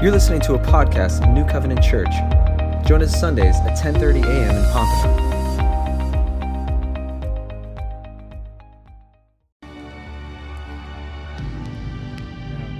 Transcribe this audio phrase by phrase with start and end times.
[0.00, 2.12] You're listening to a podcast of New Covenant Church.
[2.86, 4.54] Join us Sundays at 10:30 a.m.
[4.54, 5.12] in Pompano.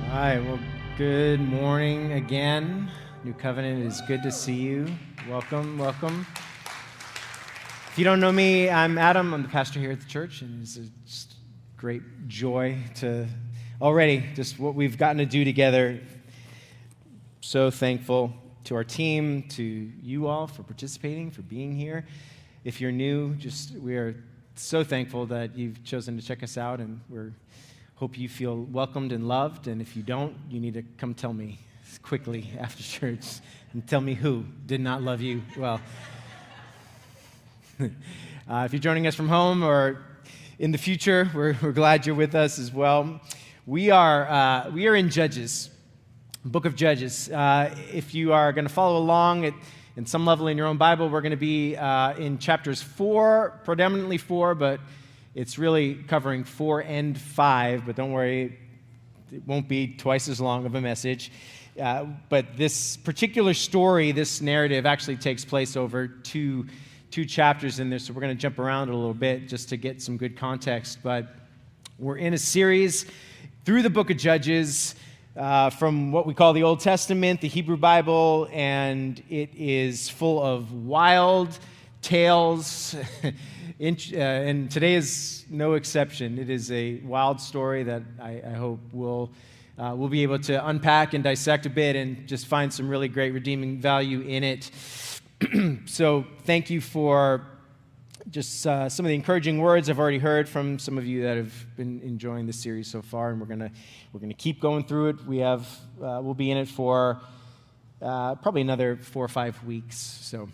[0.05, 0.61] All right, well,
[0.97, 2.89] good morning again.
[3.25, 4.87] New Covenant, it is good to see you.
[5.29, 6.25] Welcome, welcome.
[7.91, 9.35] If you don't know me, I'm Adam.
[9.35, 11.35] I'm the pastor here at the church, and it's a just
[11.77, 13.27] great joy to
[13.83, 15.99] already just what we've gotten to do together.
[17.49, 18.35] So thankful
[18.65, 22.05] to our team, to you all for participating, for being here.
[22.63, 24.15] If you're new, just we are
[24.55, 27.33] so thankful that you've chosen to check us out, and we're
[27.95, 29.67] hope you feel welcomed and loved.
[29.67, 31.59] And if you don't, you need to come tell me
[32.03, 33.39] quickly after church
[33.73, 35.81] and tell me who did not love you well.
[37.81, 37.87] uh,
[38.67, 40.05] if you're joining us from home or
[40.59, 43.23] in the future, we're, we're glad you're with us as well.
[43.65, 45.71] We are, uh, we are in Judges,
[46.45, 47.31] book of Judges.
[47.31, 49.55] Uh, if you are going to follow along at
[49.97, 53.61] in some level in your own Bible, we're going to be uh, in chapters four,
[53.65, 54.79] predominantly four, but
[55.35, 57.85] it's really covering four and five.
[57.85, 58.57] But don't worry,
[59.33, 61.33] it won't be twice as long of a message.
[61.81, 66.67] Uh, but this particular story, this narrative, actually takes place over two,
[67.11, 67.99] two chapters in there.
[67.99, 70.99] So we're going to jump around a little bit just to get some good context.
[71.03, 71.35] But
[71.99, 73.07] we're in a series
[73.65, 74.95] through the book of Judges
[75.39, 80.43] uh, from what we call the Old Testament, the Hebrew Bible, and it is full
[80.43, 81.57] of wild
[82.03, 82.97] tales.
[83.25, 83.33] uh,
[83.81, 86.39] and today is no exception.
[86.39, 89.31] It is a wild story that I, I hope will.
[89.79, 93.07] Uh, we'll be able to unpack and dissect a bit and just find some really
[93.07, 94.73] great redeeming value in it.
[95.87, 97.47] so, thank you for
[98.31, 101.37] just uh, some of the encouraging words I've already heard from some of you that
[101.37, 103.71] have been enjoying this series so far, and we're gonna
[104.13, 105.27] we're gonna keep going through it.
[105.27, 105.67] We have
[106.03, 107.21] uh, we'll be in it for
[108.03, 109.97] uh, probably another four or five weeks.
[109.97, 110.49] So,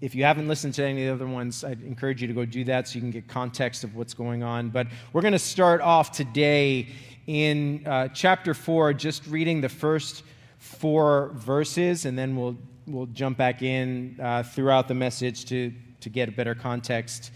[0.00, 2.44] if you haven't listened to any of the other ones, I'd encourage you to go
[2.46, 4.70] do that so you can get context of what's going on.
[4.70, 6.88] But we're gonna start off today
[7.26, 10.22] in uh, chapter four, just reading the first
[10.58, 12.56] four verses, and then we'll
[12.86, 17.30] we'll jump back in uh, throughout the message to to get a better context.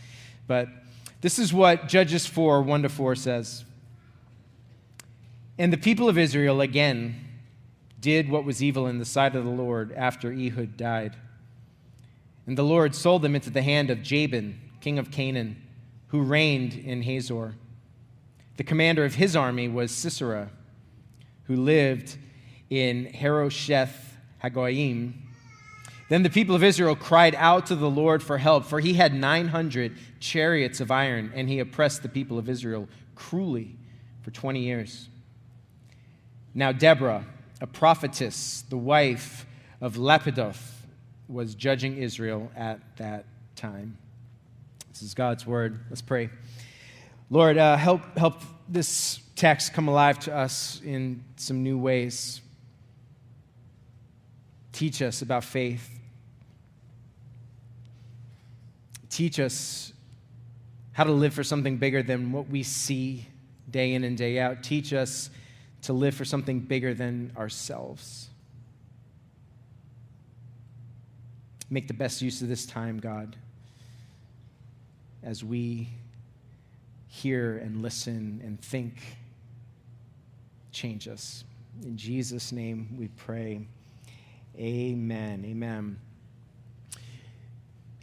[0.47, 0.69] But
[1.21, 3.65] this is what Judges 4 1 to 4 says.
[5.59, 7.15] And the people of Israel again
[8.01, 11.17] did what was evil in the sight of the Lord after Ehud died.
[12.47, 15.63] And the Lord sold them into the hand of Jabin, king of Canaan,
[16.09, 17.55] who reigned in Hazor.
[18.57, 20.51] The commander of his army was Sisera,
[21.45, 22.17] who lived
[22.69, 25.13] in Harosheth Hagoyim
[26.13, 29.15] then the people of Israel cried out to the Lord for help, for he had
[29.15, 33.77] 900 chariots of iron, and he oppressed the people of Israel cruelly
[34.21, 35.09] for 20 years.
[36.53, 37.25] Now, Deborah,
[37.63, 39.47] a prophetess, the wife
[39.81, 40.61] of Lapidoth,
[41.29, 43.25] was judging Israel at that
[43.57, 43.97] time.
[44.91, 45.81] This is God's word.
[45.89, 46.29] Let's pray.
[47.31, 52.43] Lord, uh, help, help this text come alive to us in some new ways.
[54.73, 56.01] Teach us about faith.
[59.13, 59.93] Teach us
[60.93, 63.27] how to live for something bigger than what we see
[63.71, 64.63] day in and day out.
[64.63, 65.31] Teach us
[65.83, 68.29] to live for something bigger than ourselves.
[71.69, 73.37] Make the best use of this time, God,
[75.23, 75.89] as we
[77.09, 78.95] hear and listen and think.
[80.73, 81.45] Change us.
[81.83, 83.67] In Jesus' name we pray.
[84.59, 85.45] Amen.
[85.47, 85.99] Amen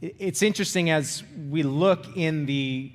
[0.01, 2.91] it's interesting as we look in the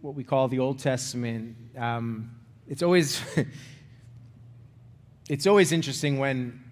[0.00, 1.56] what we call the Old Testament.
[1.76, 2.32] Um,
[2.68, 3.20] it's always
[5.28, 6.62] it's always interesting when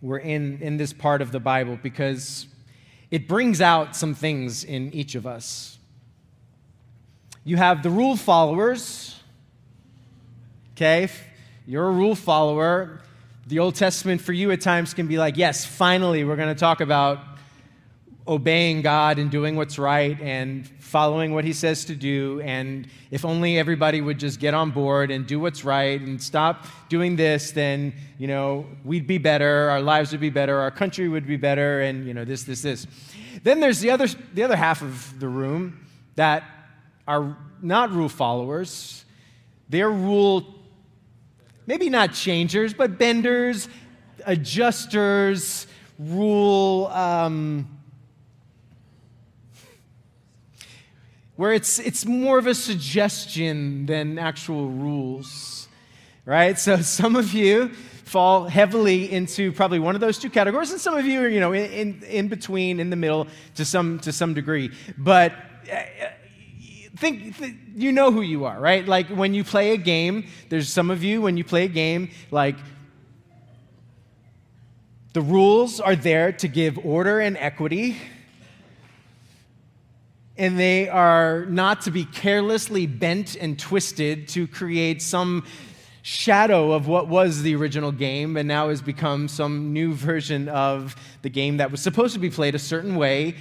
[0.00, 2.46] we're in in this part of the Bible because
[3.10, 5.78] it brings out some things in each of us.
[7.44, 9.20] You have the rule followers.
[10.72, 11.08] Okay,
[11.66, 13.00] you're a rule follower.
[13.46, 16.58] The Old Testament for you at times can be like, yes, finally, we're going to
[16.58, 17.33] talk about
[18.26, 22.40] obeying God and doing what's right and following what He says to do.
[22.40, 26.66] And if only everybody would just get on board and do what's right and stop
[26.88, 31.08] doing this, then, you know, we'd be better, our lives would be better, our country
[31.08, 32.86] would be better, and, you know, this, this, this.
[33.42, 36.44] Then there's the other, the other half of the room that
[37.06, 39.04] are not rule followers.
[39.68, 40.46] They're rule,
[41.66, 43.68] maybe not changers, but benders,
[44.24, 45.66] adjusters,
[45.98, 46.86] rule.
[46.86, 47.68] Um,
[51.36, 55.68] where it's, it's more of a suggestion than actual rules,
[56.24, 56.58] right?
[56.58, 57.70] So some of you
[58.04, 61.40] fall heavily into probably one of those two categories, and some of you are, you
[61.40, 63.26] know, in, in, in between, in the middle
[63.56, 64.70] to some, to some degree.
[64.96, 65.32] But
[65.72, 65.82] uh,
[66.96, 68.86] think, th- you know who you are, right?
[68.86, 72.10] Like when you play a game, there's some of you, when you play a game,
[72.30, 72.56] like
[75.12, 77.96] the rules are there to give order and equity
[80.36, 85.44] and they are not to be carelessly bent and twisted to create some
[86.02, 90.96] shadow of what was the original game and now has become some new version of
[91.22, 93.34] the game that was supposed to be played a certain way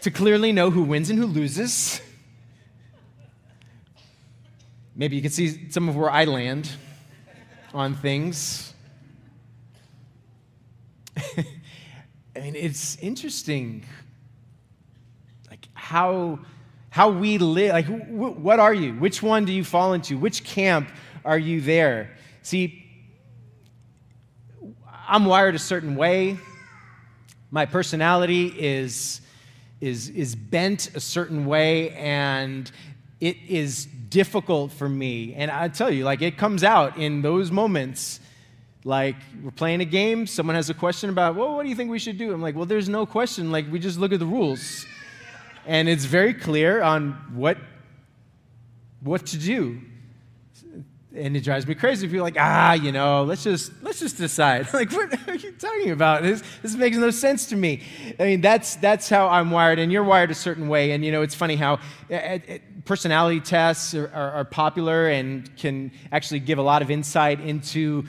[0.00, 2.00] to clearly know who wins and who loses.
[4.94, 6.70] Maybe you can see some of where I land
[7.74, 8.72] on things.
[11.16, 13.84] I mean, it's interesting
[15.92, 16.38] how,
[16.88, 17.72] how we live.
[17.72, 18.94] Like, wh- what are you?
[18.94, 20.16] Which one do you fall into?
[20.16, 20.88] Which camp
[21.22, 22.16] are you there?
[22.40, 22.82] See,
[25.06, 26.38] I'm wired a certain way.
[27.50, 29.20] My personality is,
[29.82, 32.72] is, is bent a certain way, and
[33.20, 35.34] it is difficult for me.
[35.34, 38.18] And I tell you, like, it comes out in those moments.
[38.82, 41.90] Like, we're playing a game, someone has a question about, well, what do you think
[41.90, 42.32] we should do?
[42.32, 43.52] I'm like, well, there's no question.
[43.52, 44.86] Like, we just look at the rules
[45.66, 47.58] and it's very clear on what,
[49.00, 49.80] what to do.
[51.14, 54.16] And it drives me crazy if you're like, ah, you know, let's just let's just
[54.16, 54.66] decide.
[54.72, 56.22] like, what are you talking about?
[56.22, 57.82] This this makes no sense to me.
[58.18, 60.92] I mean, that's that's how I'm wired, and you're wired a certain way.
[60.92, 61.80] And you know, it's funny how
[62.10, 62.38] uh, uh,
[62.86, 68.06] personality tests are, are, are popular and can actually give a lot of insight into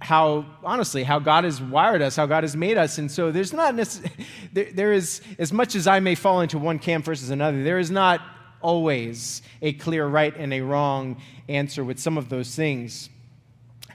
[0.00, 2.98] how honestly how god has wired us how god has made us.
[2.98, 3.76] And so there's not
[4.52, 7.78] there, there is as much as i may fall into one camp versus another there
[7.78, 8.20] is not
[8.62, 13.10] always a clear right and a wrong answer with some of those things.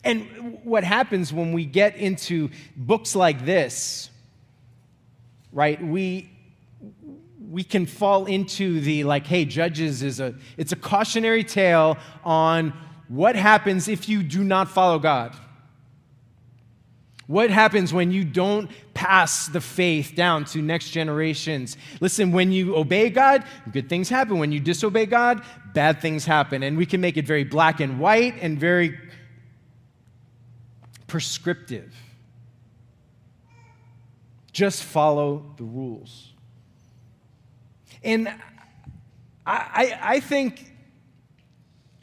[0.03, 4.09] And what happens when we get into books like this
[5.51, 6.29] right we
[7.49, 12.73] we can fall into the like hey judges is a it's a cautionary tale on
[13.07, 15.35] what happens if you do not follow god
[17.27, 21.75] what happens when you don't pass the faith down to next generations?
[21.99, 24.39] Listen, when you obey God, good things happen.
[24.39, 25.43] When you disobey God,
[25.73, 26.63] bad things happen.
[26.63, 28.97] And we can make it very black and white and very
[31.07, 31.93] prescriptive.
[34.53, 36.31] Just follow the rules.
[38.03, 38.33] And
[39.45, 40.73] I, I, think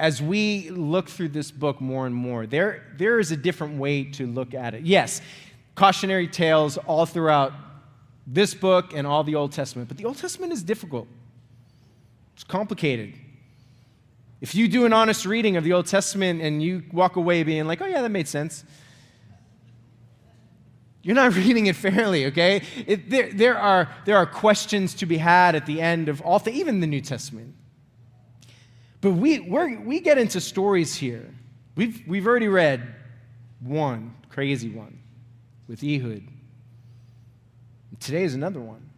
[0.05, 4.05] as we look through this book more and more, there, there is a different way
[4.05, 4.83] to look at it.
[4.83, 5.23] Yes,
[5.77, 7.55] cautionary tales all throughout
[8.27, 11.09] this book and all the Old Testament, but the Old Testament is difficult,
[12.35, 13.15] it's complicated.
[14.43, 17.67] If you do an honest reading of the Old Testament and you walk away being
[17.67, 18.63] like, oh, yeah, that made sense,
[21.03, 22.61] you're not reading it fairly, okay?
[22.87, 26.41] It, there, there, are, there are questions to be had at the end of all,
[26.41, 27.55] th- even the New Testament.
[29.05, 31.29] But we, we get into stories here.
[31.77, 32.95] We've, we've already read
[33.61, 34.99] one, crazy one,
[35.69, 36.23] with Ehud.
[38.01, 38.89] Today is another one.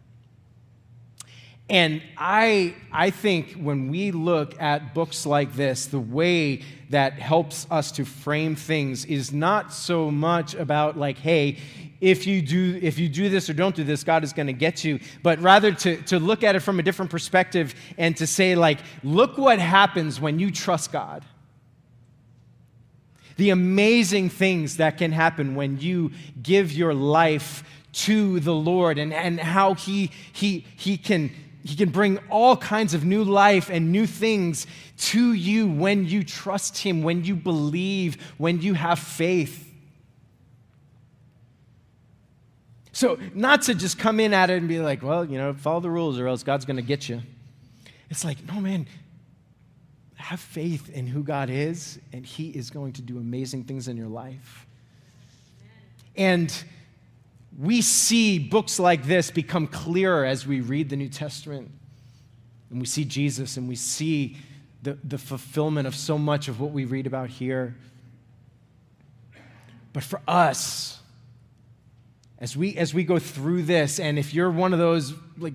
[1.69, 7.67] And I, I think when we look at books like this, the way that helps
[7.69, 11.57] us to frame things is not so much about, like, hey,
[12.01, 14.53] if you do if you do this or don't do this god is going to
[14.53, 14.99] get you.
[15.23, 18.79] But rather to, to look at it from a different perspective and to say like
[19.03, 21.25] look what happens when you trust god.
[23.37, 26.11] The amazing things that can happen when you
[26.41, 27.63] give your life
[27.93, 31.31] to the lord and, and how he he he can
[31.63, 36.23] he can bring all kinds of new life and new things to you when you
[36.23, 39.66] trust him when you believe when you have faith
[42.97, 45.79] So, not to just come in at it and be like, well, you know, follow
[45.81, 47.21] the rules or else God's going to get you.
[48.09, 48.87] It's like, no, man,
[50.15, 53.97] have faith in who God is, and He is going to do amazing things in
[53.97, 54.65] your life.
[56.15, 56.51] And
[57.55, 61.69] we see books like this become clearer as we read the New Testament.
[62.71, 64.37] And we see Jesus and we see
[64.81, 67.75] the, the fulfillment of so much of what we read about here.
[69.93, 70.97] But for us,
[72.39, 75.53] as we as we go through this and if you're one of those like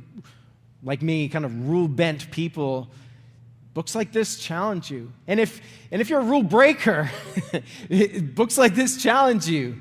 [0.83, 2.91] like me kind of rule bent people
[3.75, 5.13] books like this challenge you.
[5.27, 5.61] And if
[5.91, 7.11] and if you're a rule breaker
[8.35, 9.81] books like this challenge you.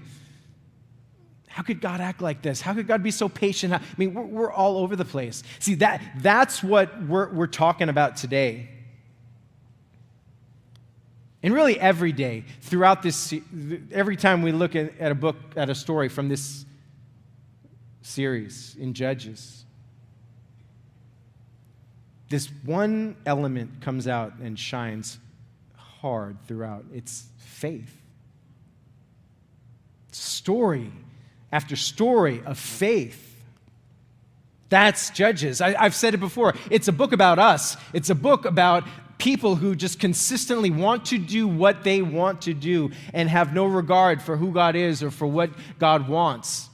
[1.47, 2.61] How could god act like this?
[2.61, 3.73] How could god be so patient?
[3.73, 5.43] I mean we're, we're all over the place.
[5.59, 8.69] See that that's what we're, we're talking about today.
[11.43, 13.33] And really, every day throughout this,
[13.91, 16.65] every time we look at, at a book, at a story from this
[18.01, 19.65] series in Judges,
[22.29, 25.19] this one element comes out and shines
[25.75, 27.97] hard throughout it's faith.
[30.11, 30.91] Story
[31.51, 33.27] after story of faith.
[34.69, 35.59] That's Judges.
[35.59, 36.53] I, have said it before.
[36.69, 38.85] It's a book about us, it's a book about
[39.17, 43.65] people who just consistently want to do what they want to do and have no
[43.65, 46.70] regard for who God is or for what God wants.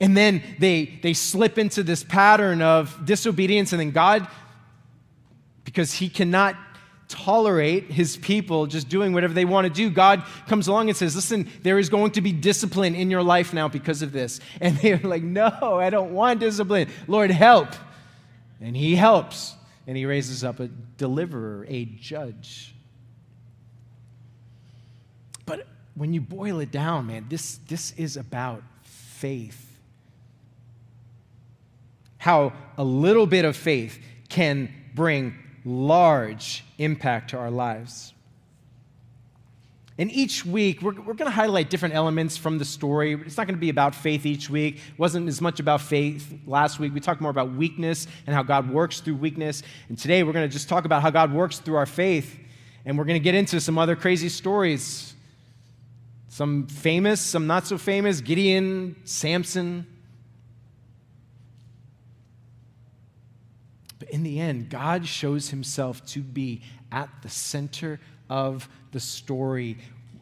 [0.00, 4.28] And then they, they slip into this pattern of disobedience, and then God,
[5.64, 6.56] because He cannot
[7.08, 11.16] tolerate His people just doing whatever they want to do, God comes along and says,
[11.16, 14.40] Listen, there is going to be discipline in your life now because of this.
[14.60, 16.88] And they're like, No, I don't want discipline.
[17.06, 17.68] Lord, help.
[18.60, 19.56] And He helps
[19.88, 22.74] and he raises up a deliverer, a judge.
[25.46, 29.67] But when you boil it down, man, this, this is about faith.
[32.28, 38.12] How a little bit of faith can bring large impact to our lives.
[39.96, 43.14] And each week, we're, we're going to highlight different elements from the story.
[43.14, 44.76] It's not going to be about faith each week.
[44.76, 46.92] It wasn't as much about faith last week.
[46.92, 49.62] We talked more about weakness and how God works through weakness.
[49.88, 52.38] And today, we're going to just talk about how God works through our faith.
[52.84, 55.14] And we're going to get into some other crazy stories.
[56.28, 59.86] Some famous, some not so famous Gideon, Samson.
[64.10, 68.00] In the end, God shows himself to be at the center
[68.30, 69.78] of the story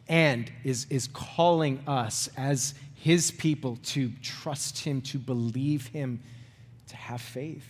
[0.09, 6.21] and is, is calling us as his people to trust him, to believe him,
[6.87, 7.67] to have faith.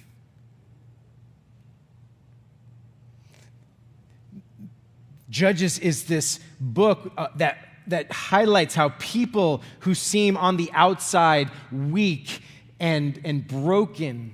[5.29, 7.57] Judges is this book uh, that,
[7.87, 12.41] that highlights how people who seem on the outside weak
[12.79, 14.33] and, and broken,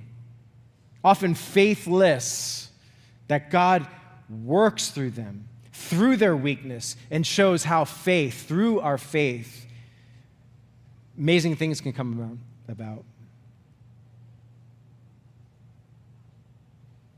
[1.04, 2.70] often faithless,
[3.28, 3.86] that God
[4.28, 9.66] works through them through their weakness and shows how faith, through our faith,
[11.18, 13.04] amazing things can come about.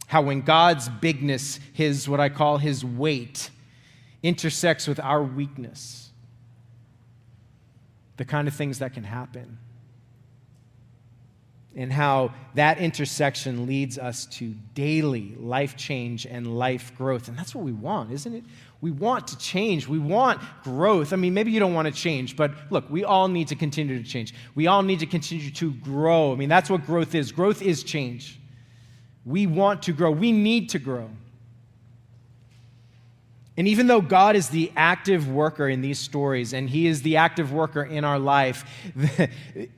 [0.06, 3.50] How when God's bigness, his what I call his weight,
[4.22, 6.10] intersects with our weakness,
[8.16, 9.58] the kind of things that can happen
[11.76, 17.28] and how that intersection leads us to daily life change and life growth.
[17.28, 18.44] And that's what we want, isn't it?
[18.80, 19.86] We want to change.
[19.86, 21.12] We want growth.
[21.12, 24.02] I mean, maybe you don't want to change, but look, we all need to continue
[24.02, 24.34] to change.
[24.54, 26.32] We all need to continue to grow.
[26.32, 27.30] I mean, that's what growth is.
[27.30, 28.40] Growth is change.
[29.26, 31.10] We want to grow, we need to grow.
[33.56, 37.16] And even though God is the active worker in these stories and He is the
[37.16, 38.64] active worker in our life,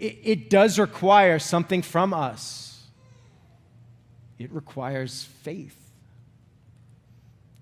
[0.01, 2.83] it does require something from us.
[4.39, 5.77] It requires faith.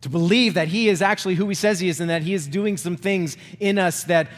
[0.03, 2.47] To believe that He is actually who He says He is and that He is
[2.47, 4.29] doing some things in us that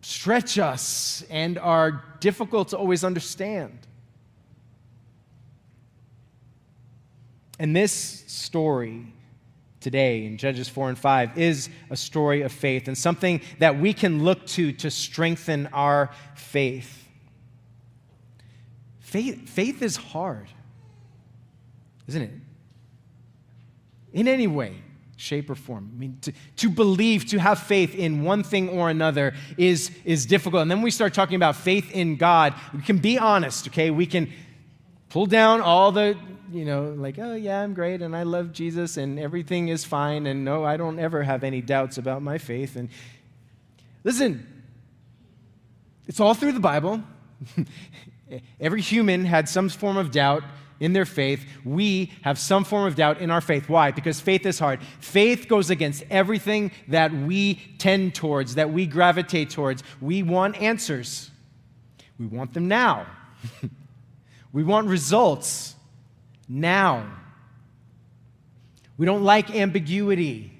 [0.00, 3.78] stretch us and are difficult to always understand.
[7.60, 9.12] And this story
[9.80, 13.92] today in Judges 4 and 5 is a story of faith and something that we
[13.92, 17.08] can look to to strengthen our faith.
[19.00, 20.48] Faith, faith is hard,
[22.06, 22.32] isn't it?
[24.12, 24.76] In any way,
[25.16, 25.90] shape, or form.
[25.94, 30.26] I mean, to, to believe, to have faith in one thing or another is, is
[30.26, 30.62] difficult.
[30.62, 32.54] And then we start talking about faith in God.
[32.74, 33.90] We can be honest, okay?
[33.90, 34.32] We can
[35.08, 36.16] pull down all the
[36.52, 40.26] you know, like, oh, yeah, I'm great and I love Jesus and everything is fine
[40.26, 42.76] and no, I don't ever have any doubts about my faith.
[42.76, 42.88] And
[44.04, 44.46] listen,
[46.06, 47.02] it's all through the Bible.
[48.60, 50.42] Every human had some form of doubt
[50.80, 51.44] in their faith.
[51.64, 53.68] We have some form of doubt in our faith.
[53.68, 53.90] Why?
[53.90, 54.82] Because faith is hard.
[55.00, 59.82] Faith goes against everything that we tend towards, that we gravitate towards.
[60.00, 61.30] We want answers,
[62.18, 63.06] we want them now.
[64.52, 65.76] we want results
[66.50, 67.06] now.
[68.98, 70.52] We don't like ambiguity.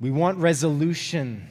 [0.00, 1.46] We want resolution.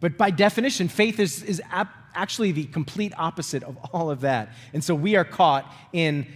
[0.00, 4.50] But by definition, faith is, is ap- actually the complete opposite of all of that.
[4.72, 6.26] And so we are caught in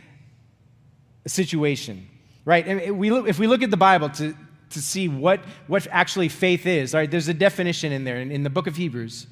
[1.25, 2.07] a situation,
[2.45, 2.67] right?
[2.67, 4.37] And we look, if we look at the Bible to,
[4.71, 8.43] to see what, what actually faith is, right, there's a definition in there in, in
[8.43, 9.27] the book of Hebrews.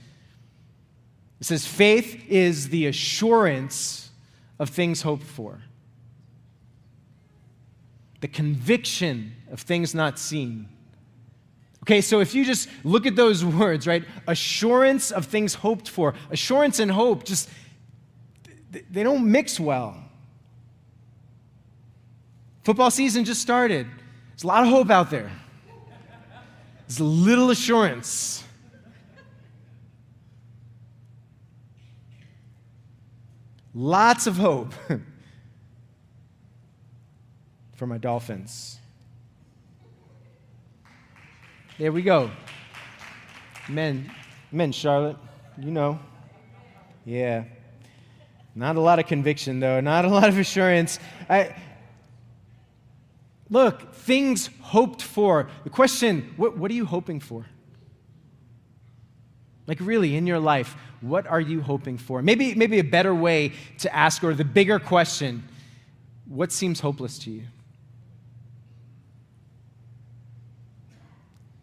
[1.41, 4.11] It says, faith is the assurance
[4.59, 5.63] of things hoped for,
[8.21, 10.69] the conviction of things not seen.
[11.83, 14.05] Okay, so if you just look at those words, right?
[14.27, 17.49] Assurance of things hoped for, assurance and hope just,
[18.91, 19.97] they don't mix well.
[22.65, 23.87] Football season just started.
[24.31, 25.33] There's a lot of hope out there.
[26.87, 28.45] There's little assurance.
[33.75, 34.75] Lots of hope
[37.75, 38.79] for my Dolphins.
[41.79, 42.31] There we go.
[43.69, 44.11] Men,
[44.53, 45.17] men, Charlotte,
[45.59, 46.01] you know.
[47.05, 47.45] Yeah.
[48.55, 49.81] Not a lot of conviction, though.
[49.81, 50.99] Not a lot of assurance.
[51.29, 51.55] I,
[53.49, 55.49] look, things hoped for.
[55.65, 57.47] The question what, what are you hoping for?
[59.67, 62.23] Like, really, in your life, what are you hoping for?
[62.23, 65.45] Maybe, maybe a better way to ask, or the bigger question
[66.31, 67.43] what seems hopeless to you?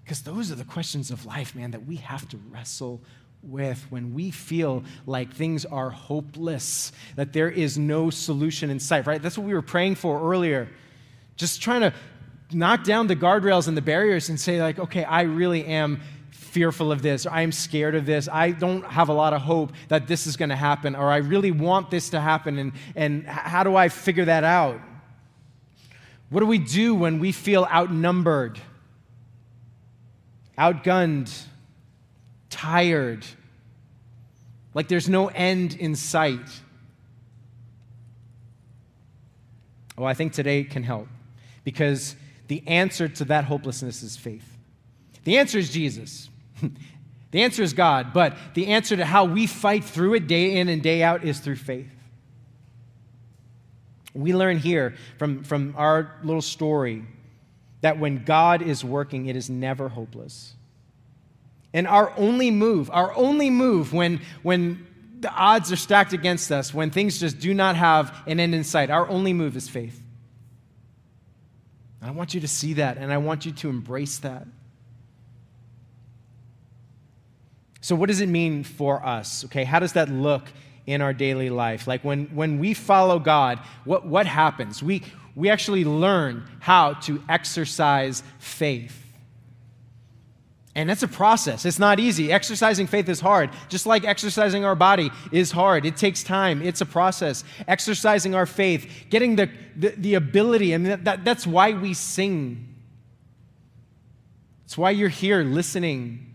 [0.04, 3.02] Because those are the questions of life, man, that we have to wrestle
[3.42, 9.08] with when we feel like things are hopeless, that there is no solution in sight,
[9.08, 9.22] right?
[9.22, 10.68] That's what we were praying for earlier.
[11.38, 11.94] Just trying to
[12.52, 16.02] knock down the guardrails and the barriers and say, like, okay, I really am
[16.58, 19.74] fearful of this, or I'm scared of this, I don't have a lot of hope
[19.90, 23.28] that this is going to happen, or I really want this to happen, and, and
[23.28, 24.82] how do I figure that out?
[26.32, 28.60] What do we do when we feel outnumbered,
[30.58, 31.32] outgunned,
[32.50, 33.24] tired,
[34.74, 36.50] like there's no end in sight?
[39.96, 41.08] Oh, I think today can help
[41.64, 42.16] because
[42.48, 44.58] the answer to that hopelessness is faith.
[45.24, 46.32] The answer is Jesus.
[47.32, 50.70] the answer is God, but the answer to how we fight through it day in
[50.70, 51.90] and day out is through faith.
[54.14, 57.06] We learn here from, from our little story
[57.82, 60.54] that when God is working, it is never hopeless.
[61.74, 64.88] And our only move, our only move when, when
[65.20, 68.64] the odds are stacked against us, when things just do not have an end in
[68.64, 70.02] sight, our only move is faith.
[72.02, 74.48] I want you to see that and I want you to embrace that.
[77.82, 79.46] So, what does it mean for us?
[79.46, 80.44] Okay, how does that look
[80.86, 81.88] in our daily life?
[81.88, 84.82] Like when, when we follow God, what, what happens?
[84.82, 85.04] We,
[85.36, 89.04] we actually learn how to exercise faith.
[90.74, 91.66] And that's a process.
[91.66, 92.32] It's not easy.
[92.32, 95.86] Exercising faith is hard, just like exercising our body is hard.
[95.88, 97.44] It takes time, it's a process.
[97.68, 101.96] Exercising our faith, getting the, the, the ability, I mean, that, that, that's why we
[101.96, 102.76] sing.
[104.66, 106.27] It's why you're here listening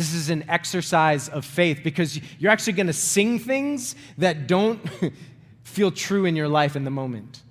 [0.00, 4.80] this is an exercise of faith because you're actually going to sing things that don't
[5.62, 7.42] feel true in your life in the moment.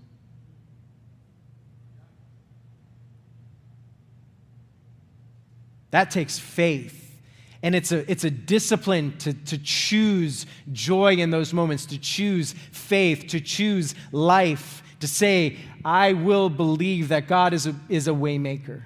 [5.91, 7.21] That takes faith.
[7.61, 12.53] And it's a, it's a discipline to, to choose joy in those moments, to choose
[12.71, 18.11] faith, to choose life, to say, I will believe that God is a, is a
[18.11, 18.81] waymaker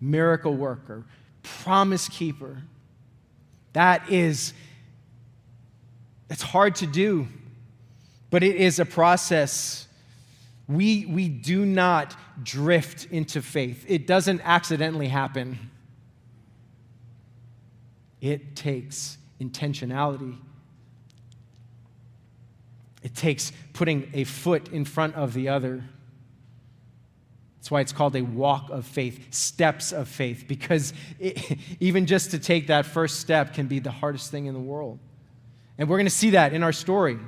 [0.00, 1.04] miracle worker,
[1.42, 2.62] promise keeper.
[3.72, 4.52] That is,
[6.28, 7.28] it's hard to do,
[8.30, 9.86] but it is a process.
[10.68, 15.58] We, we do not drift into faith, it doesn't accidentally happen.
[18.20, 20.36] It takes intentionality.
[23.02, 25.84] It takes putting a foot in front of the other.
[27.60, 32.30] That's why it's called a walk of faith, steps of faith, because it, even just
[32.30, 34.98] to take that first step can be the hardest thing in the world.
[35.76, 37.18] And we're going to see that in our story.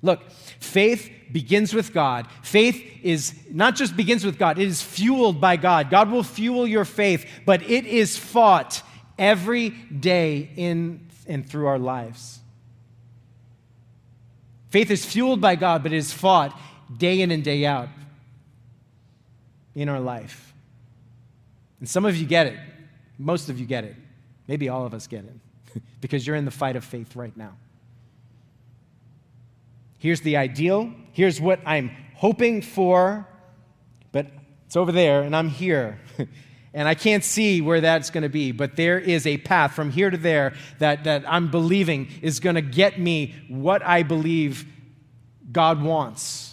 [0.00, 2.26] Look, faith begins with God.
[2.42, 5.90] Faith is not just begins with God, it is fueled by God.
[5.90, 8.82] God will fuel your faith, but it is fought
[9.18, 12.40] every day in and through our lives.
[14.70, 16.58] Faith is fueled by God, but it is fought
[16.96, 17.90] day in and day out
[19.74, 20.52] in our life.
[21.80, 22.58] And some of you get it.
[23.18, 23.96] Most of you get it.
[24.46, 27.56] Maybe all of us get it because you're in the fight of faith right now.
[29.98, 30.92] Here's the ideal.
[31.12, 33.26] Here's what I'm hoping for,
[34.10, 34.26] but
[34.66, 36.00] it's over there and I'm here.
[36.74, 39.90] and I can't see where that's going to be, but there is a path from
[39.90, 44.66] here to there that, that I'm believing is going to get me what I believe
[45.52, 46.51] God wants.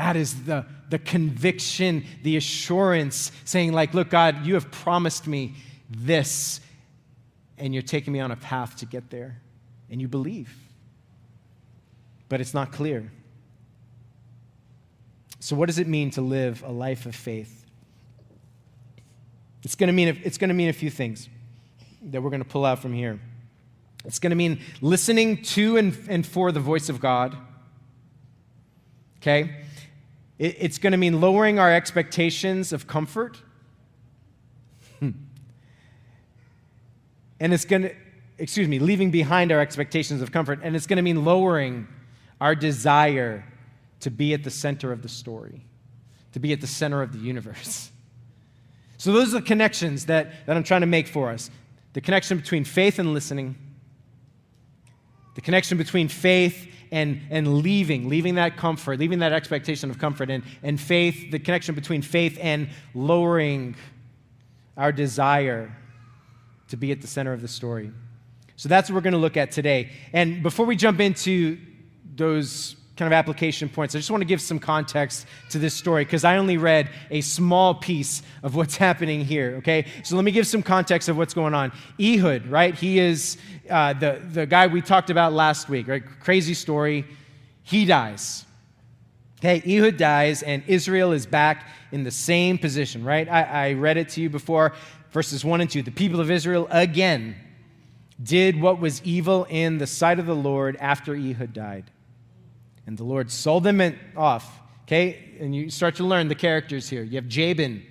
[0.00, 5.56] That is the, the conviction, the assurance, saying, like, look, God, you have promised me
[5.90, 6.62] this,
[7.58, 9.42] and you're taking me on a path to get there,
[9.90, 10.56] and you believe.
[12.30, 13.12] But it's not clear.
[15.38, 17.66] So, what does it mean to live a life of faith?
[19.64, 21.28] It's going to mean, it's going to mean a few things
[22.04, 23.20] that we're going to pull out from here.
[24.06, 27.36] It's going to mean listening to and, and for the voice of God.
[29.18, 29.66] Okay?
[30.40, 33.40] It, it's going to mean lowering our expectations of comfort.
[37.40, 37.94] And it's going to,
[38.38, 40.60] excuse me, leaving behind our expectations of comfort.
[40.62, 41.88] And it's going to mean lowering
[42.40, 43.44] our desire
[44.00, 45.64] to be at the center of the story,
[46.32, 47.90] to be at the center of the universe.
[48.98, 51.50] So, those are the connections that, that I'm trying to make for us
[51.94, 53.56] the connection between faith and listening,
[55.34, 60.30] the connection between faith and, and leaving, leaving that comfort, leaving that expectation of comfort,
[60.30, 63.76] and, and faith, the connection between faith and lowering
[64.76, 65.76] our desire
[66.68, 67.92] to be at the center of the story.
[68.56, 69.90] So that's what we're going to look at today.
[70.12, 71.58] And before we jump into
[72.14, 73.94] those kind of application points.
[73.94, 77.22] I just want to give some context to this story because I only read a
[77.22, 79.86] small piece of what's happening here, okay?
[80.04, 81.72] So let me give some context of what's going on.
[81.98, 82.74] Ehud, right?
[82.74, 83.38] He is
[83.70, 86.02] uh, the, the guy we talked about last week, right?
[86.20, 87.06] Crazy story.
[87.62, 88.44] He dies.
[89.38, 93.26] Okay, Ehud dies, and Israel is back in the same position, right?
[93.30, 94.74] I, I read it to you before,
[95.10, 95.80] verses 1 and 2.
[95.80, 97.34] The people of Israel again
[98.22, 101.90] did what was evil in the sight of the Lord after Ehud died.
[102.90, 104.58] And the Lord sold them off.
[104.82, 105.36] Okay?
[105.38, 107.04] And you start to learn the characters here.
[107.04, 107.86] You have Jabin,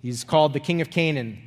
[0.00, 1.42] he's called the king of Canaan.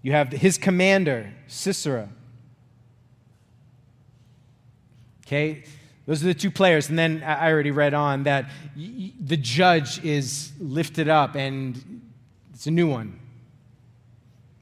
[0.00, 2.08] You have his commander, Sisera.
[5.26, 5.64] Okay?
[6.06, 6.88] Those are the two players.
[6.88, 12.00] And then I already read on that the judge is lifted up and
[12.54, 13.20] it's a new one.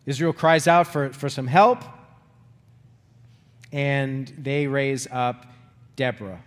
[0.06, 1.84] Israel cries out for, for some help
[3.72, 5.46] and they raise up
[5.96, 6.42] Deborah.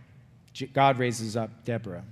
[0.73, 2.03] God raises up Deborah.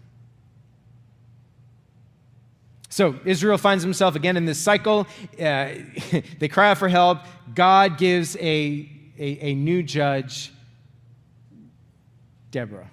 [2.89, 5.07] So Israel finds himself again in this cycle.
[5.39, 5.69] Uh,
[6.39, 7.19] they cry out for help.
[7.55, 10.51] God gives a, a, a new judge,
[12.51, 12.89] Deborah.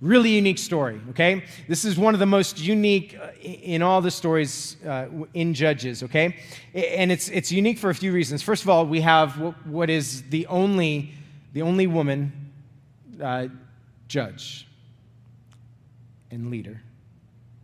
[0.00, 1.44] Really unique story, okay?
[1.68, 6.02] This is one of the most unique uh, in all the stories uh, in Judges,
[6.02, 6.36] okay?
[6.72, 8.42] And it's, it's unique for a few reasons.
[8.42, 9.32] First of all, we have
[9.66, 11.12] what is the only,
[11.52, 12.32] the only woman
[13.22, 13.48] uh,
[14.08, 14.66] judge
[16.30, 16.80] and leader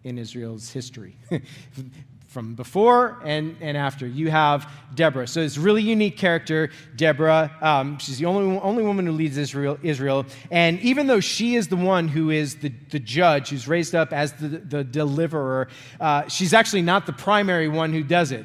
[0.04, 1.16] in Israel's history.
[2.36, 4.06] from before and, and after.
[4.06, 5.26] You have Deborah.
[5.26, 7.50] So it's really unique character, Deborah.
[7.62, 10.26] Um, she's the only, only woman who leads Israel, Israel.
[10.50, 14.12] And even though she is the one who is the, the judge, who's raised up
[14.12, 15.68] as the, the deliverer,
[15.98, 18.44] uh, she's actually not the primary one who does it.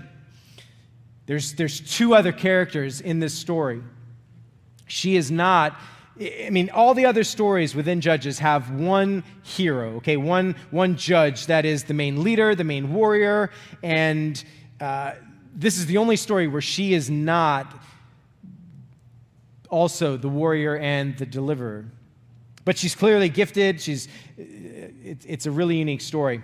[1.26, 3.82] There's, there's two other characters in this story.
[4.88, 5.78] She is not
[6.20, 11.46] I mean, all the other stories within Judges have one hero, okay, one, one judge
[11.48, 13.50] that is the main leader, the main warrior,
[13.82, 14.44] and
[14.80, 15.14] uh,
[15.56, 17.82] this is the only story where she is not
[19.70, 21.86] also the warrior and the deliverer.
[22.66, 23.82] But she's clearly gifted.
[23.82, 26.44] She's, it, it's a really unique story.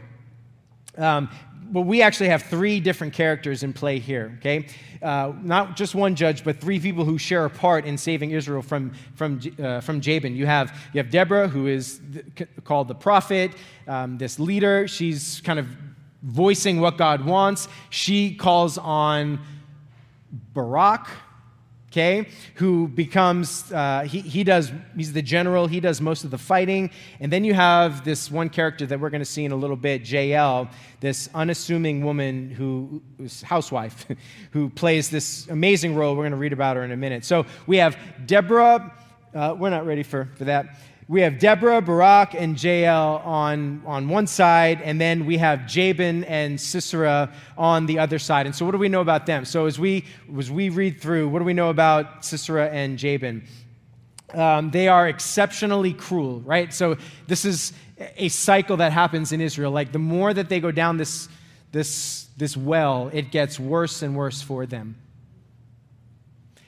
[0.98, 1.30] Um,
[1.72, 4.68] but we actually have three different characters in play here, okay?
[5.02, 8.62] Uh, not just one judge, but three people who share a part in saving Israel
[8.62, 10.36] from, from, uh, from Jabin.
[10.36, 13.52] You have, you have Deborah, who is the, called the prophet,
[13.88, 14.88] um, this leader.
[14.88, 15.68] She's kind of
[16.24, 17.68] voicing what God wants.
[17.90, 19.40] She calls on
[20.54, 21.08] Barak,
[21.98, 26.38] okay, who becomes, uh, he, he does, he's the general, he does most of the
[26.38, 26.92] fighting.
[27.20, 29.76] And then you have this one character that we're going to see in a little
[29.76, 34.06] bit, Jael, this unassuming woman who is housewife,
[34.52, 36.16] who plays this amazing role.
[36.16, 37.26] We're going to read about her in a minute.
[37.26, 38.94] So we have Deborah,
[39.34, 40.78] uh, we're not ready for, for that
[41.10, 46.26] we have Deborah, Barak, and Jael on, on one side, and then we have Jabin
[46.26, 48.46] and Sisera on the other side.
[48.46, 49.46] And so, what do we know about them?
[49.46, 50.04] So, as we,
[50.38, 53.48] as we read through, what do we know about Sisera and Jabin?
[54.34, 56.74] Um, they are exceptionally cruel, right?
[56.74, 57.72] So, this is
[58.18, 59.72] a cycle that happens in Israel.
[59.72, 61.30] Like, the more that they go down this,
[61.72, 64.98] this, this well, it gets worse and worse for them.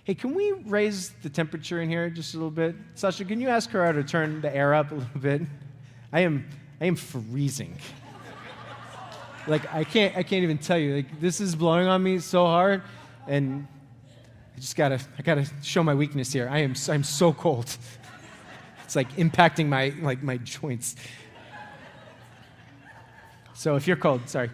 [0.05, 2.75] Hey, can we raise the temperature in here just a little bit?
[2.95, 5.41] Sasha, can you ask her to turn the air up a little bit?
[6.11, 6.47] I am,
[6.79, 7.77] I am freezing.
[9.47, 10.95] like I can't, I can't even tell you.
[10.95, 12.81] Like this is blowing on me so hard,
[13.27, 13.67] and
[14.55, 16.47] I just gotta, I gotta show my weakness here.
[16.49, 17.77] I am, I'm so cold.
[18.85, 20.95] it's like impacting my, like my joints.
[23.53, 24.49] So if you're cold, sorry.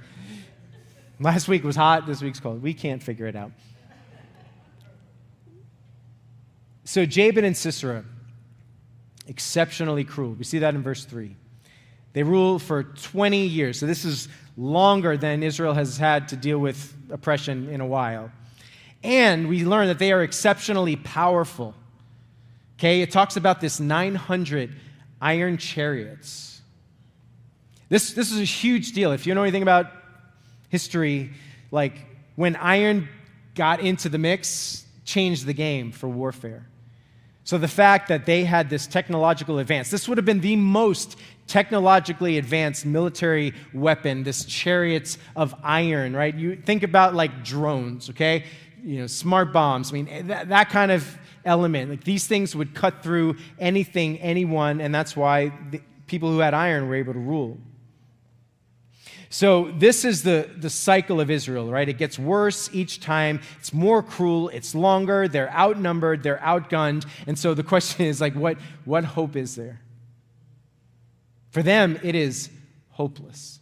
[1.19, 2.61] Last week was hot, this week's cold.
[2.61, 3.51] We can't figure it out.
[6.85, 8.05] So, Jabin and Sisera,
[9.27, 10.33] exceptionally cruel.
[10.33, 11.35] We see that in verse 3.
[12.13, 13.79] They rule for 20 years.
[13.79, 18.31] So, this is longer than Israel has had to deal with oppression in a while.
[19.03, 21.73] And we learn that they are exceptionally powerful.
[22.77, 24.75] Okay, it talks about this 900
[25.21, 26.61] iron chariots.
[27.89, 29.11] This, this is a huge deal.
[29.11, 29.91] If you know anything about
[30.69, 31.31] history,
[31.71, 31.93] like
[32.35, 33.09] when iron
[33.55, 36.67] got into the mix, changed the game for warfare.
[37.45, 41.15] So the fact that they had this technological advance, this would have been the most
[41.45, 46.33] technologically advanced military weapon, this chariots of iron, right?
[46.33, 48.45] You think about like drones, okay?
[48.83, 49.91] You know, smart bombs.
[49.91, 51.91] I mean, eh, that, that kind of element.
[51.91, 56.55] Like these things would cut through anything, anyone, and that's why the people who had
[56.55, 57.59] iron were able to rule.
[59.37, 61.89] So, this is the, the cycle of Israel, right?
[61.89, 63.41] It gets worse each time.
[63.59, 64.47] It's more cruel.
[64.47, 65.27] It's longer.
[65.27, 66.23] They're outnumbered.
[66.23, 67.05] They're outgunned.
[67.27, 69.81] And so the question is, like, what, what hope is there?
[71.49, 72.49] For them, it is
[72.91, 73.59] hopeless.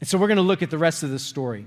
[0.00, 1.66] And so we're going to look at the rest of the story.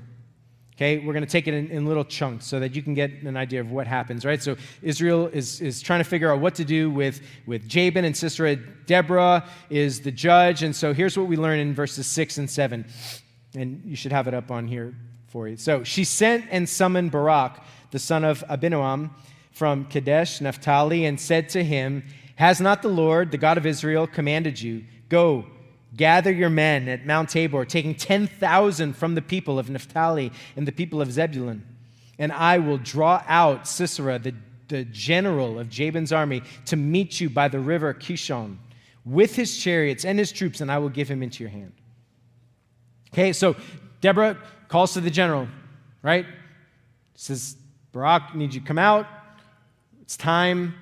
[0.79, 3.11] Okay, we're going to take it in, in, little chunks so that you can get
[3.23, 4.41] an idea of what happens, right?
[4.41, 8.15] So Israel is, is trying to figure out what to do with, with Jabin and
[8.15, 8.55] Sisera.
[8.55, 10.63] Deborah is the judge.
[10.63, 12.85] And so here's what we learn in verses 6 and 7.
[13.55, 14.95] And you should have it up on here
[15.27, 15.57] for you.
[15.57, 17.61] So she sent and summoned Barak,
[17.91, 19.09] the son of Abinoam,
[19.51, 24.07] from Kadesh, Naphtali, and said to him, Has not the Lord, the God of Israel,
[24.07, 25.45] commanded you, Go,
[25.95, 30.71] Gather your men at Mount Tabor, taking 10,000 from the people of Naphtali and the
[30.71, 31.65] people of Zebulun.
[32.19, 34.35] And I will draw out Sisera, the,
[34.67, 38.57] the general of Jabin's army, to meet you by the river Kishon
[39.05, 41.73] with his chariots and his troops, and I will give him into your hand.
[43.11, 43.55] Okay, so
[44.01, 45.47] Deborah calls to the general,
[46.03, 46.25] right?
[47.15, 47.57] Says,
[47.91, 49.07] Barak, need you come out.
[50.01, 50.75] It's time.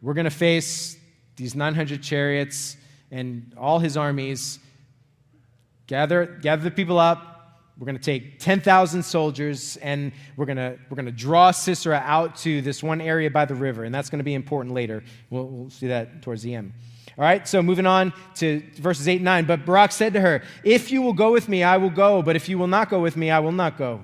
[0.00, 0.96] We're going to face
[1.36, 2.76] these 900 chariots
[3.14, 4.58] and all his armies
[5.86, 7.30] gather, gather the people up.
[7.78, 12.02] We're going to take 10,000 soldiers and we're going to, we're going to draw Sisera
[12.04, 13.84] out to this one area by the river.
[13.84, 15.04] And that's going to be important later.
[15.30, 16.72] We'll, we'll see that towards the end.
[17.16, 19.44] All right, so moving on to verses 8 and 9.
[19.44, 22.20] But Barak said to her, If you will go with me, I will go.
[22.20, 24.02] But if you will not go with me, I will not go.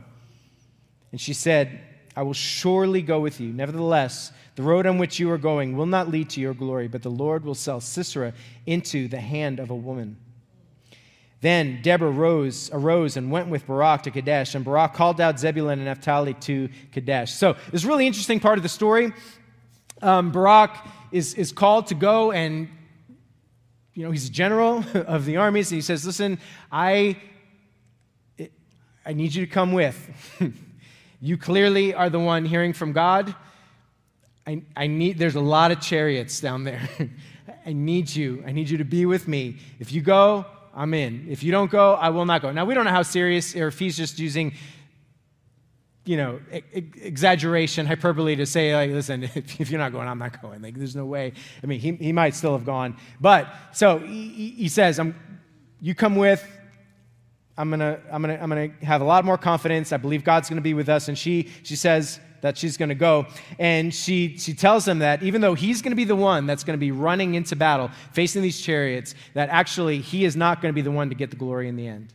[1.11, 1.81] And she said,
[2.17, 3.53] I will surely go with you.
[3.53, 7.03] Nevertheless, the road on which you are going will not lead to your glory, but
[7.03, 8.33] the Lord will sell Sisera
[8.67, 10.17] into the hand of a woman.
[11.41, 15.79] Then Deborah rose, arose and went with Barak to Kadesh, and Barak called out Zebulun
[15.79, 17.33] and Naphtali to Kadesh.
[17.33, 19.13] So, this really interesting part of the story.
[20.03, 20.77] Um, Barak
[21.13, 22.69] is, is called to go and,
[23.95, 26.39] you know, he's a general of the armies, and he says, Listen,
[26.71, 27.17] I,
[29.07, 29.97] I need you to come with.
[31.21, 33.35] you clearly are the one hearing from God.
[34.47, 36.89] I, I need, there's a lot of chariots down there.
[37.67, 38.43] I need you.
[38.47, 39.59] I need you to be with me.
[39.79, 41.27] If you go, I'm in.
[41.29, 42.51] If you don't go, I will not go.
[42.53, 44.55] Now, we don't know how serious, or if he's just using,
[46.05, 46.41] you know,
[46.73, 50.63] exaggeration, hyperbole to say, like, listen, if, you're not going, I'm not going.
[50.63, 51.33] Like, there's no way.
[51.63, 52.97] I mean, he, he might still have gone.
[53.21, 55.15] But, so he, he says, I'm,
[55.81, 56.47] you come with,
[57.61, 59.93] I'm gonna, I'm gonna, I'm gonna have a lot more confidence.
[59.93, 61.09] I believe God's gonna be with us.
[61.09, 63.27] And she, she says, that she's to go.
[63.59, 66.81] And she, she tells him that even though he's to be the one that's to
[66.81, 70.91] be running into battle, facing these chariots, that actually he is not to be the
[70.91, 72.13] one to get the glory in the end.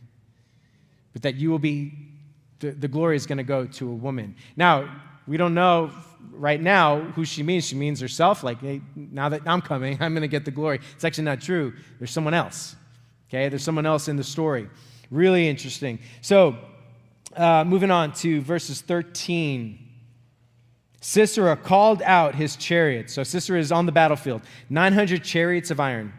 [1.12, 1.92] But that you will be,
[2.58, 4.34] the, the glory is to go to a woman.
[4.56, 5.90] Now, we don't know
[6.32, 7.66] right now who she means.
[7.66, 10.80] She means herself, like, hey, now that I'm coming, I'm going to get the glory.
[10.94, 11.72] It's actually not true.
[11.98, 12.76] There's someone else.
[13.28, 13.48] Okay?
[13.48, 14.68] There's someone else in the story.
[15.10, 15.98] Really interesting.
[16.20, 16.56] So,
[17.36, 19.86] uh, moving on to verses 13
[21.06, 23.14] Sisera called out his chariots.
[23.14, 24.42] So Sisera is on the battlefield.
[24.70, 26.12] 900 chariots of iron.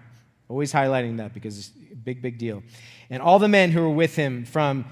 [0.48, 2.64] Always highlighting that because it's a big, big deal.
[3.10, 4.86] And all the men who were with him from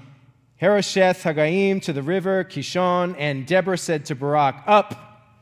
[0.56, 3.14] Harosheth Hagoyim to the river Kishon.
[3.18, 5.32] And Deborah said to Barak, Up,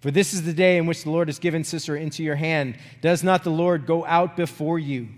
[0.00, 2.78] for this is the day in which the Lord has given Sisera into your hand.
[3.02, 5.08] Does not the Lord go out before you?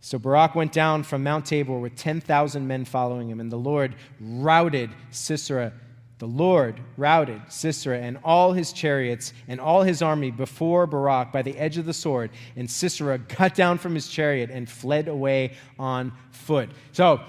[0.00, 3.94] So Barak went down from Mount Tabor with 10,000 men following him, and the Lord
[4.20, 5.72] routed Sisera
[6.18, 11.42] the Lord routed Sisera and all his chariots and all his army before Barak by
[11.42, 15.52] the edge of the sword, and Sisera got down from his chariot and fled away
[15.78, 16.70] on foot.
[16.92, 17.20] So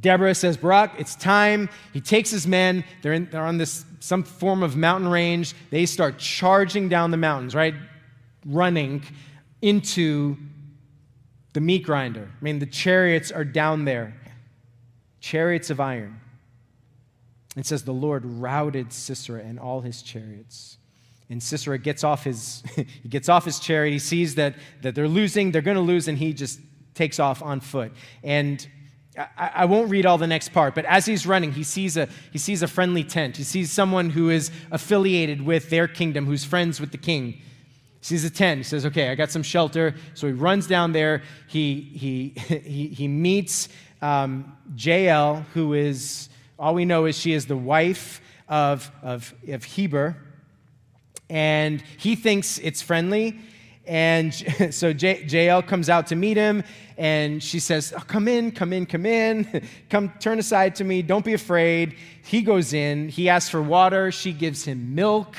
[0.00, 1.68] Deborah says, Barak, it's time.
[1.92, 2.84] He takes his men.
[3.02, 5.54] They're, in, they're on this some form of mountain range.
[5.70, 7.74] They start charging down the mountains, right?
[8.46, 9.02] Running
[9.60, 10.36] into
[11.58, 12.30] the meat grinder.
[12.40, 14.14] I mean, the chariots are down there,
[15.18, 16.20] chariots of iron.
[17.56, 20.78] It says the Lord routed Sisera and all his chariots.
[21.28, 23.90] And Sisera gets off his, he gets off his chariot.
[23.90, 26.60] He sees that, that they're losing, they're going to lose, and he just
[26.94, 27.90] takes off on foot.
[28.22, 28.64] And
[29.18, 32.08] I, I, won't read all the next part, but as he's running, he sees, a,
[32.30, 33.36] he sees a friendly tent.
[33.36, 37.42] He sees someone who is affiliated with their kingdom, who's friends with the king.
[38.00, 38.58] Sees a tent.
[38.58, 39.94] He says, Okay, I got some shelter.
[40.14, 41.22] So he runs down there.
[41.48, 42.28] He, he,
[42.64, 43.68] he, he meets
[44.00, 49.64] um, Jael, who is, all we know is she is the wife of, of, of
[49.64, 50.16] Heber.
[51.30, 53.38] And he thinks it's friendly.
[53.88, 54.34] And
[54.74, 56.62] so J- Jael comes out to meet him,
[56.96, 59.62] and she says, oh, Come in, come in, come in.
[59.90, 61.02] come turn aside to me.
[61.02, 61.96] Don't be afraid.
[62.22, 63.08] He goes in.
[63.08, 64.12] He asks for water.
[64.12, 65.36] She gives him milk,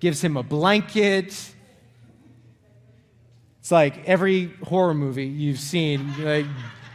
[0.00, 1.54] gives him a blanket.
[3.60, 6.14] It's like every horror movie you've seen.
[6.24, 6.46] Like,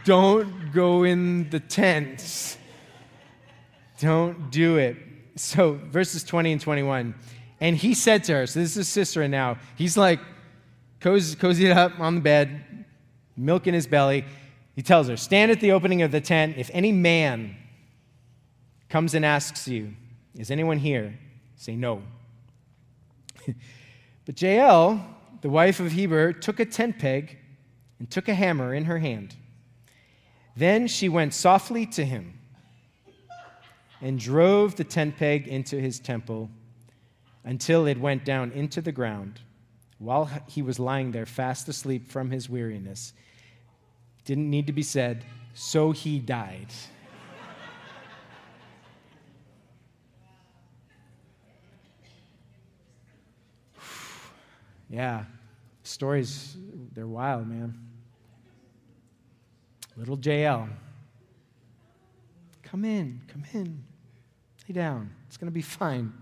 [0.04, 2.58] don't go in the tents.
[4.00, 4.96] Don't do it.
[5.36, 7.14] So, verses 20 and 21.
[7.60, 9.58] And he said to her, so this is Sisera now.
[9.76, 10.20] He's like,
[11.00, 12.84] cozy, cozied up on the bed,
[13.36, 14.24] milk in his belly.
[14.74, 16.56] He tells her, Stand at the opening of the tent.
[16.58, 17.56] If any man
[18.88, 19.94] comes and asks you,
[20.36, 21.18] Is anyone here?
[21.56, 22.02] Say no.
[24.26, 25.15] but Jael,
[25.46, 27.38] the wife of Heber, took a tent peg
[28.00, 29.36] and took a hammer in her hand.
[30.56, 32.40] Then she went softly to him
[34.00, 36.50] and drove the tent peg into his temple
[37.44, 39.38] until it went down into the ground
[39.98, 43.12] while he was lying there fast asleep from his weariness.
[44.24, 46.72] Didn't need to be said, so he died.
[54.90, 55.26] yeah,
[55.86, 56.56] stories,
[56.94, 57.78] they're wild, man.
[59.96, 60.68] Little Jael.
[62.62, 63.84] Come in, come in.
[64.68, 65.10] Lay down.
[65.26, 66.12] It's going to be fine.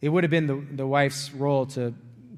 [0.00, 1.92] It would have been the, the wife's role to,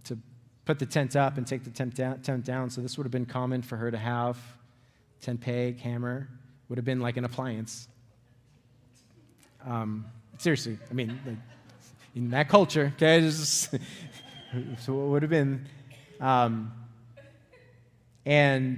[0.04, 0.18] to
[0.64, 2.70] put the tent up and take the tent down, tent down.
[2.70, 4.38] So this would have been common for her to have.
[5.20, 6.28] Tent peg, hammer,
[6.68, 7.88] would have been like an appliance.
[9.66, 10.06] Um,
[10.38, 11.36] seriously, I mean, like,
[12.14, 13.70] in that culture, okay, just,
[14.80, 15.66] so it would have been.
[16.20, 16.72] Um,
[18.26, 18.76] and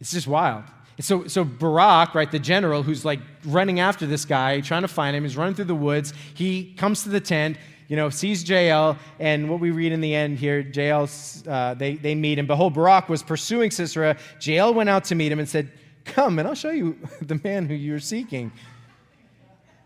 [0.00, 0.64] it's just wild.
[1.00, 5.14] So, so Barak, right, the general who's like running after this guy, trying to find
[5.14, 6.14] him, he's running through the woods.
[6.34, 10.14] He comes to the tent, you know, sees Jael, and what we read in the
[10.14, 11.08] end here, Jael,
[11.46, 14.16] uh, they, they meet, and behold, Barak was pursuing Sisera.
[14.40, 15.70] Jael went out to meet him and said,
[16.04, 18.52] Come, and I'll show you the man who you're seeking.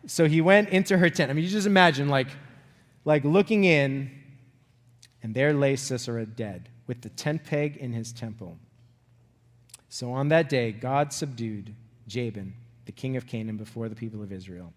[0.06, 1.30] So he went into her tent.
[1.30, 2.28] I mean, you just imagine, like,
[3.04, 4.10] like looking in,
[5.22, 8.58] and there lay Sisera dead, with the tent peg in his temple.
[9.88, 11.74] So on that day, God subdued
[12.06, 12.54] Jabin,
[12.86, 14.72] the king of Canaan, before the people of Israel.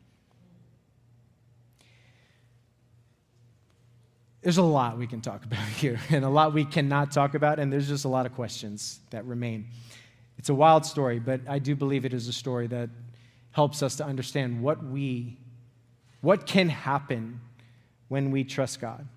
[4.41, 7.59] There's a lot we can talk about here, and a lot we cannot talk about,
[7.59, 9.67] and there's just a lot of questions that remain.
[10.37, 12.89] It's a wild story, but I do believe it is a story that
[13.53, 15.37] helps us to understand what we,
[16.21, 17.39] what can happen
[18.09, 19.07] when we trust God.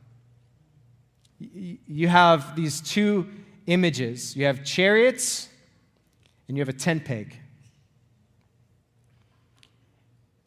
[1.38, 3.29] You have these two
[3.66, 4.37] images.
[4.37, 5.49] You have chariots
[6.49, 7.38] and you have a tent peg.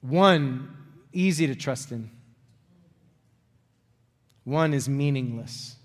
[0.02, 0.76] One,
[1.12, 2.10] easy to trust in,
[4.44, 5.76] one is meaningless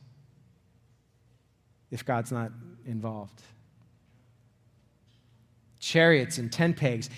[1.90, 2.52] if God's not
[2.86, 3.42] involved.
[5.80, 7.10] Chariots and tent pegs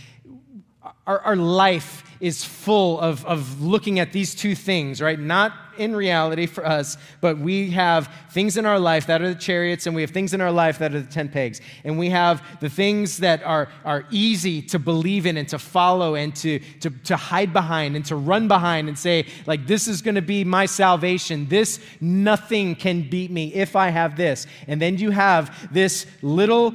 [1.06, 5.18] our, our life is full of, of looking at these two things, right?
[5.18, 9.34] Not in reality for us, but we have things in our life that are the
[9.38, 11.60] chariots, and we have things in our life that are the tent pegs.
[11.84, 16.14] And we have the things that are, are easy to believe in and to follow
[16.14, 20.00] and to, to, to hide behind and to run behind and say, like, this is
[20.00, 21.46] going to be my salvation.
[21.48, 24.46] This, nothing can beat me if I have this.
[24.66, 26.74] And then you have this little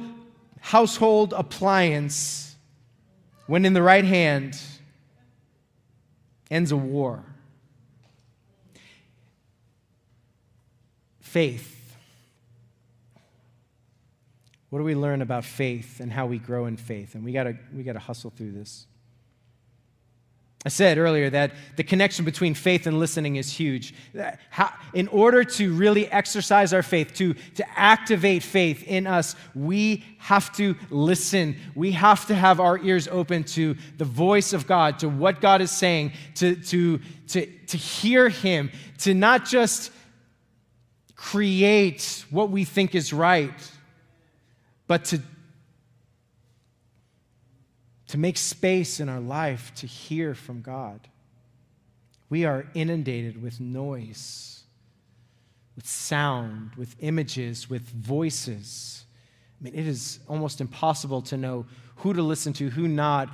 [0.60, 2.51] household appliance
[3.46, 4.60] when in the right hand
[6.50, 7.24] ends a war.
[11.20, 11.96] Faith.
[14.70, 17.14] What do we learn about faith and how we grow in faith?
[17.14, 18.86] And we got we got to hustle through this.
[20.64, 23.94] I said earlier that the connection between faith and listening is huge.
[24.50, 30.04] How, in order to really exercise our faith, to, to activate faith in us, we
[30.18, 31.56] have to listen.
[31.74, 35.62] We have to have our ears open to the voice of God, to what God
[35.62, 39.90] is saying, to, to, to, to hear Him, to not just
[41.16, 43.72] create what we think is right,
[44.86, 45.20] but to,
[48.12, 51.00] to make space in our life to hear from God.
[52.28, 54.64] We are inundated with noise,
[55.76, 59.06] with sound, with images, with voices.
[59.58, 61.64] I mean, it is almost impossible to know
[61.96, 63.30] who to listen to, who not,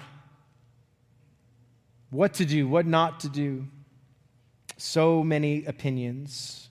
[2.11, 3.67] what to do, what not to do.
[4.77, 6.69] So many opinions.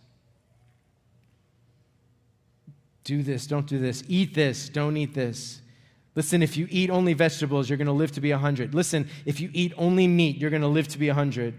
[3.03, 4.01] Do this, don't do this.
[4.07, 5.59] Eat this, don't eat this.
[6.17, 8.73] Listen, if you eat only vegetables, you're going to live to be 100.
[8.73, 11.53] Listen, if you eat only meat, you're going to live to be 100.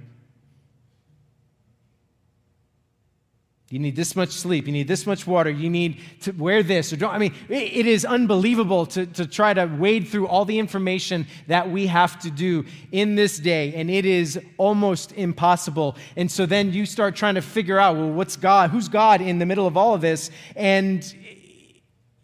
[3.70, 4.66] You need this much sleep.
[4.66, 5.48] You need this much water.
[5.48, 7.14] You need to wear this or don't.
[7.14, 11.70] I mean, it is unbelievable to, to try to wade through all the information that
[11.70, 15.94] we have to do in this day, and it is almost impossible.
[16.16, 18.70] And so then you start trying to figure out, well, what's God?
[18.70, 20.32] Who's God in the middle of all of this?
[20.56, 21.14] And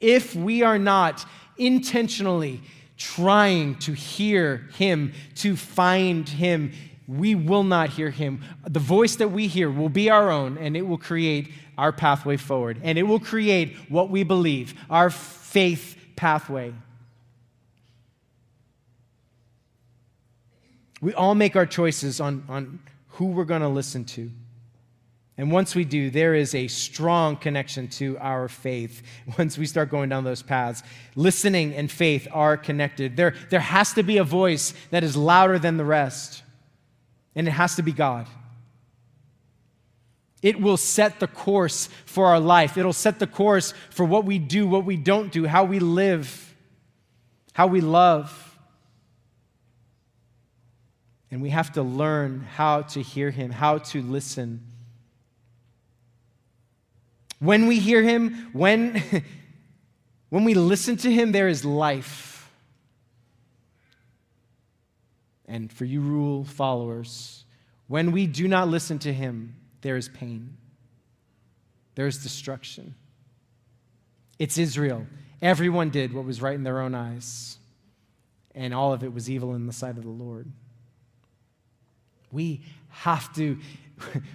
[0.01, 1.25] if we are not
[1.59, 2.61] intentionally
[2.97, 6.73] trying to hear Him, to find Him,
[7.07, 8.43] we will not hear him.
[8.67, 12.37] The voice that we hear will be our own, and it will create our pathway
[12.37, 12.81] forward.
[12.83, 16.73] And it will create what we believe, our faith pathway.
[21.01, 24.31] We all make our choices on, on who we're going to listen to.
[25.37, 29.03] And once we do, there is a strong connection to our faith
[29.39, 30.83] once we start going down those paths.
[31.17, 33.17] Listening and faith are connected.
[33.17, 36.45] There, there has to be a voice that is louder than the rest
[37.35, 38.27] and it has to be God.
[40.43, 42.77] It will set the course for our life.
[42.77, 46.55] It'll set the course for what we do, what we don't do, how we live,
[47.55, 48.59] how we love.
[51.31, 54.61] And we have to learn how to hear Him, how to listen.
[57.45, 59.03] When we hear Him, when,
[60.31, 62.35] when we listen to Him, there is life.
[65.47, 67.45] And for you, rule followers,
[67.87, 70.57] when we do not listen to him, there is pain,
[71.95, 72.95] there is destruction.
[74.39, 75.07] It's Israel.
[75.41, 77.59] Everyone did what was right in their own eyes,
[78.55, 80.51] and all of it was evil in the sight of the Lord.
[82.35, 83.59] We have to.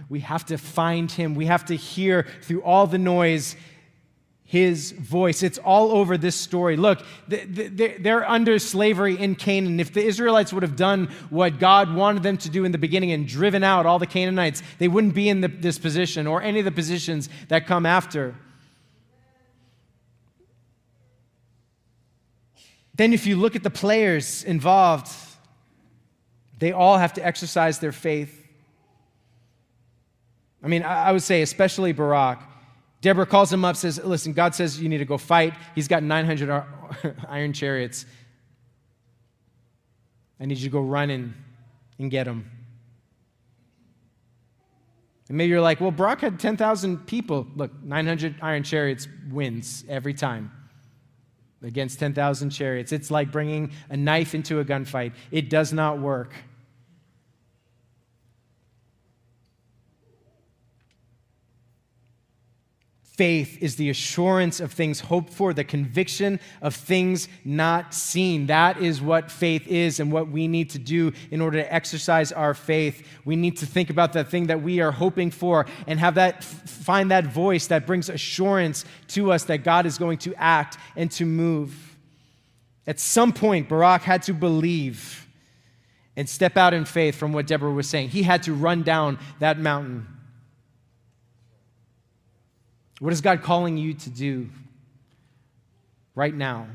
[0.08, 1.36] We have to find him.
[1.36, 3.58] We have to hear through all the noise
[4.50, 5.44] his voice.
[5.44, 6.76] It's all over this story.
[6.76, 9.80] Look, they're under slavery in Canaan.
[9.80, 13.12] If the Israelites would have done what God wanted them to do in the beginning
[13.12, 16.66] and driven out all the Canaanites, they wouldn't be in this position or any of
[16.66, 18.34] the positions that come after.
[22.96, 25.10] Then, if you look at the players involved,
[26.60, 28.46] they all have to exercise their faith.
[30.62, 32.44] I mean, I would say, especially Barak.
[33.02, 35.54] Deborah calls him up, says, Listen, God says you need to go fight.
[35.74, 36.64] He's got 900
[37.30, 38.06] iron chariots.
[40.40, 41.34] I need you to go run and,
[41.98, 42.50] and get them.
[45.30, 47.48] And maybe you're like, well, Barak had 10,000 people.
[47.56, 50.52] Look, 900 iron chariots wins every time
[51.62, 52.92] against 10,000 chariots.
[52.92, 56.34] It's like bringing a knife into a gunfight, it does not work.
[63.20, 68.46] Faith is the assurance of things hoped for, the conviction of things not seen.
[68.46, 72.32] That is what faith is and what we need to do in order to exercise
[72.32, 73.06] our faith.
[73.26, 76.46] We need to think about that thing that we are hoping for and have that
[76.46, 81.12] find that voice that brings assurance to us that God is going to act and
[81.12, 81.98] to move.
[82.88, 85.28] At some point, Barak had to believe
[86.16, 88.12] and step out in faith from what Deborah was saying.
[88.12, 90.08] He had to run down that mountain.
[93.00, 94.50] What is God calling you to do
[96.16, 96.68] right now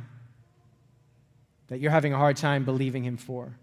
[1.68, 3.55] that you're having a hard time believing Him for?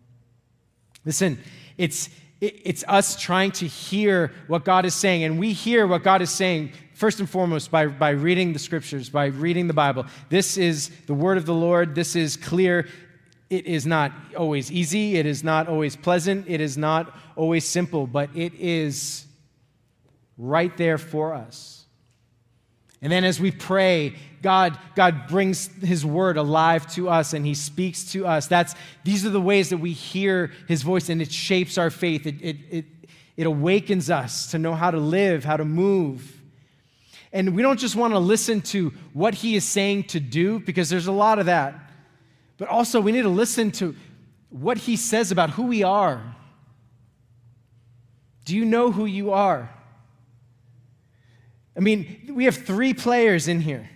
[1.03, 1.39] Listen,
[1.78, 2.09] it's,
[2.39, 6.30] it's us trying to hear what God is saying, and we hear what God is
[6.30, 10.05] saying first and foremost by, by reading the scriptures, by reading the Bible.
[10.30, 12.88] This is the word of the Lord, this is clear.
[13.49, 18.05] It is not always easy, it is not always pleasant, it is not always simple,
[18.07, 19.26] but it is
[20.38, 21.80] right there for us.
[23.01, 27.55] And then as we pray, God, God brings his word alive to us and he
[27.55, 28.47] speaks to us.
[28.47, 32.27] That's, these are the ways that we hear his voice and it shapes our faith.
[32.27, 32.85] It, it, it,
[33.37, 36.39] it awakens us to know how to live, how to move.
[37.33, 40.89] And we don't just want to listen to what he is saying to do, because
[40.89, 41.73] there's a lot of that.
[42.57, 43.95] But also, we need to listen to
[44.49, 46.21] what he says about who we are.
[48.45, 49.69] Do you know who you are?
[51.76, 53.89] I mean, we have three players in here.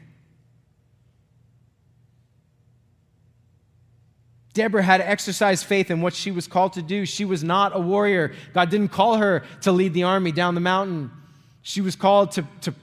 [4.53, 7.05] Deborah had to exercise faith in what she was called to do.
[7.05, 8.33] She was not a warrior.
[8.53, 11.11] God didn't call her to lead the army down the mountain.
[11.61, 12.73] She was called to, to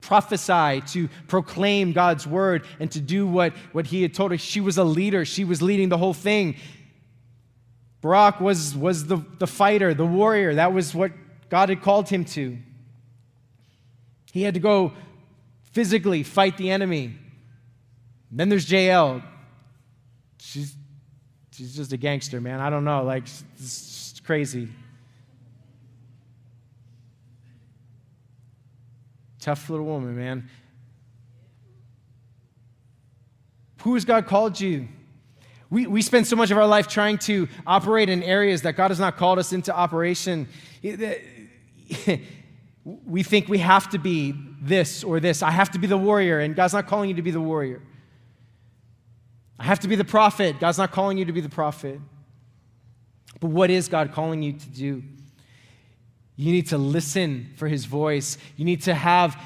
[0.00, 4.38] prophesy, to proclaim God's word, and to do what, what He had told her.
[4.38, 6.54] She was a leader, she was leading the whole thing.
[8.00, 10.54] Barak was, was the, the fighter, the warrior.
[10.54, 11.10] That was what
[11.48, 12.56] God had called him to.
[14.32, 14.92] He had to go
[15.72, 17.14] physically fight the enemy.
[18.30, 19.22] Then there's Jael.
[20.38, 20.74] She's,
[21.52, 22.60] she's just a gangster, man.
[22.60, 23.02] I don't know.
[23.02, 23.24] Like,
[23.58, 24.68] it's crazy.
[29.40, 30.48] Tough little woman, man.
[33.82, 34.88] Who has God called you?
[35.70, 38.90] We, we spend so much of our life trying to operate in areas that God
[38.90, 40.48] has not called us into operation.
[42.84, 45.42] we think we have to be this or this.
[45.42, 47.82] I have to be the warrior, and God's not calling you to be the warrior.
[49.58, 50.58] I have to be the prophet.
[50.58, 52.00] God's not calling you to be the prophet.
[53.40, 55.02] But what is God calling you to do?
[56.36, 58.38] You need to listen for his voice.
[58.56, 59.38] You need to have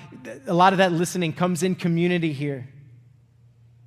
[0.46, 2.68] a lot of that listening comes in community here.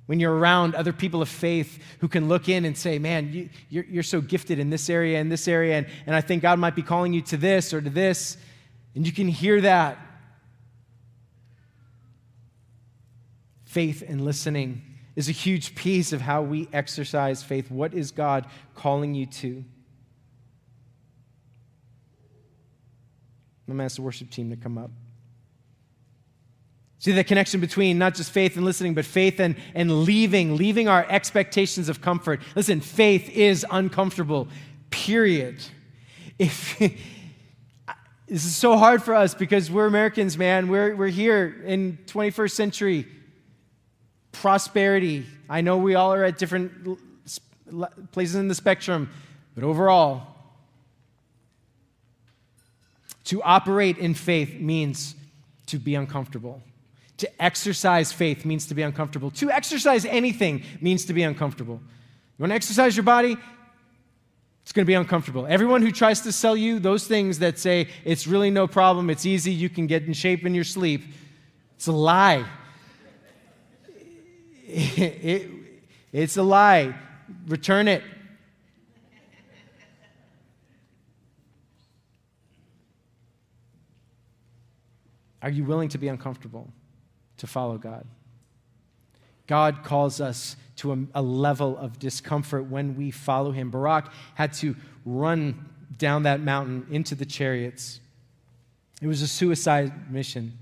[0.04, 3.44] When you're around other people of faith who can look in and say, Man, you,
[3.44, 6.42] are you're, you're so gifted in this area and this area, and, and I think
[6.42, 8.36] God might be calling you to this or to this.
[8.94, 9.98] And you can hear that.
[13.64, 14.82] Faith and listening
[15.14, 17.70] is a huge piece of how we exercise faith.
[17.70, 19.64] What is God calling you to?
[23.68, 24.90] I'm going to ask the worship team to come up.
[27.00, 30.88] See the connection between not just faith and listening, but faith and, and leaving, leaving
[30.88, 32.40] our expectations of comfort.
[32.56, 34.48] Listen, faith is uncomfortable,
[34.90, 35.62] period.
[36.38, 36.80] If
[38.28, 40.68] this is so hard for us because we're Americans, man.
[40.68, 43.06] We're, we're here in 21st century
[44.32, 45.24] prosperity.
[45.48, 46.98] I know we all are at different
[48.12, 49.10] places in the spectrum,
[49.54, 50.26] but overall,
[53.24, 55.14] to operate in faith means
[55.66, 56.62] to be uncomfortable.
[57.18, 59.30] To exercise faith means to be uncomfortable.
[59.32, 61.80] To exercise anything means to be uncomfortable.
[62.38, 63.36] You want to exercise your body?
[64.68, 65.46] It's going to be uncomfortable.
[65.48, 69.24] Everyone who tries to sell you those things that say it's really no problem, it's
[69.24, 71.04] easy, you can get in shape in your sleep,
[71.74, 72.44] it's a lie.
[74.68, 75.50] it,
[76.12, 76.94] it's a lie.
[77.46, 78.02] Return it.
[85.40, 86.68] Are you willing to be uncomfortable
[87.38, 88.06] to follow God?
[89.46, 93.70] God calls us to a, a, level of discomfort when we follow him.
[93.70, 98.00] Barak had to run down that mountain into the chariots.
[99.02, 100.56] It was a suicide mission.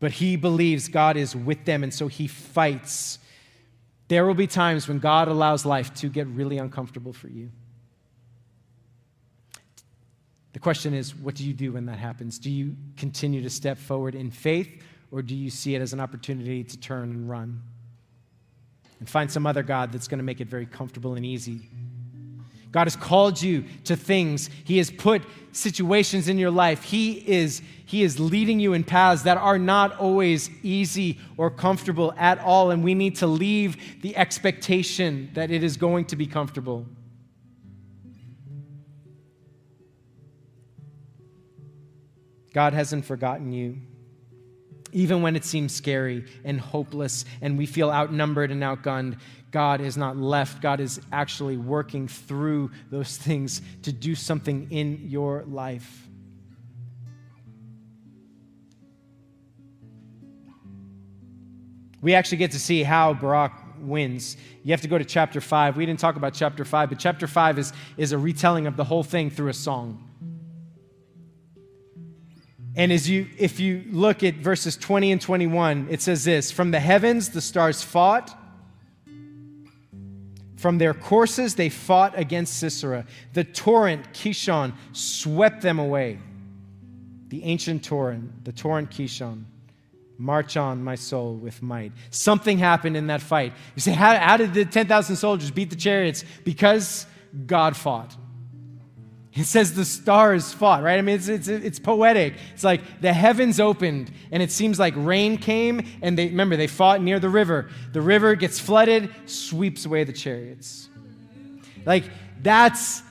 [0.00, 3.18] But he believes God is with them, and so he fights.
[4.08, 7.50] There will be times when God allows life to get really uncomfortable for you.
[10.54, 12.38] The question is, what do you do when that happens?
[12.38, 16.00] Do you continue to step forward in faith, or do you see it as an
[16.00, 17.62] opportunity to turn and run
[18.98, 21.68] and find some other God that's going to make it very comfortable and easy?
[22.70, 24.50] God has called you to things.
[24.64, 25.22] He has put
[25.52, 26.82] situations in your life.
[26.82, 32.12] He is, he is leading you in paths that are not always easy or comfortable
[32.18, 32.70] at all.
[32.70, 36.84] And we need to leave the expectation that it is going to be comfortable.
[42.52, 43.78] God hasn't forgotten you.
[44.98, 49.16] Even when it seems scary and hopeless and we feel outnumbered and outgunned,
[49.52, 50.60] God is not left.
[50.60, 56.08] God is actually working through those things to do something in your life.
[62.02, 64.36] We actually get to see how Barak wins.
[64.64, 65.76] You have to go to chapter 5.
[65.76, 68.82] We didn't talk about chapter 5, but chapter 5 is, is a retelling of the
[68.82, 70.07] whole thing through a song.
[72.78, 76.70] And as you, if you look at verses 20 and 21, it says this From
[76.70, 78.34] the heavens the stars fought
[80.58, 83.06] from their courses, they fought against Sisera.
[83.32, 86.18] The torrent, Kishon, swept them away.
[87.28, 89.44] The ancient torrent, the torrent Kishon.
[90.18, 91.92] March on, my soul, with might.
[92.10, 93.52] Something happened in that fight.
[93.76, 96.24] You say, how, how did the 10,000 soldiers beat the chariots?
[96.42, 97.06] Because
[97.46, 98.16] God fought.
[99.34, 100.98] It says the stars fought, right?
[100.98, 102.34] I mean, it's, it's, it's poetic.
[102.54, 106.66] It's like the heavens opened, and it seems like rain came, and they, remember, they
[106.66, 107.68] fought near the river.
[107.92, 110.88] The river gets flooded, sweeps away the chariots.
[111.84, 112.04] Like,
[112.42, 113.02] that's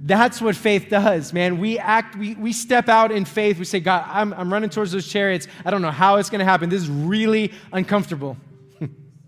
[0.00, 1.58] That's what faith does, man.
[1.58, 3.58] We act, we, we step out in faith.
[3.58, 5.48] We say, God, I'm, I'm running towards those chariots.
[5.64, 6.70] I don't know how it's going to happen.
[6.70, 8.36] This is really uncomfortable.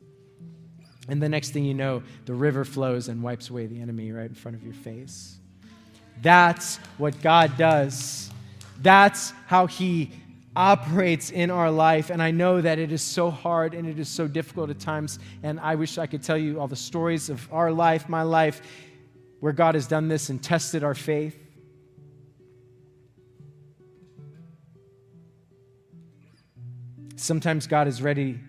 [1.08, 4.28] and the next thing you know, the river flows and wipes away the enemy right
[4.28, 5.39] in front of your face.
[6.22, 8.30] That's what God does.
[8.82, 10.12] That's how He
[10.54, 12.10] operates in our life.
[12.10, 15.18] And I know that it is so hard and it is so difficult at times.
[15.42, 18.60] And I wish I could tell you all the stories of our life, my life
[19.40, 21.36] where God has done this and tested our faith.
[27.16, 28.40] Sometimes God is ready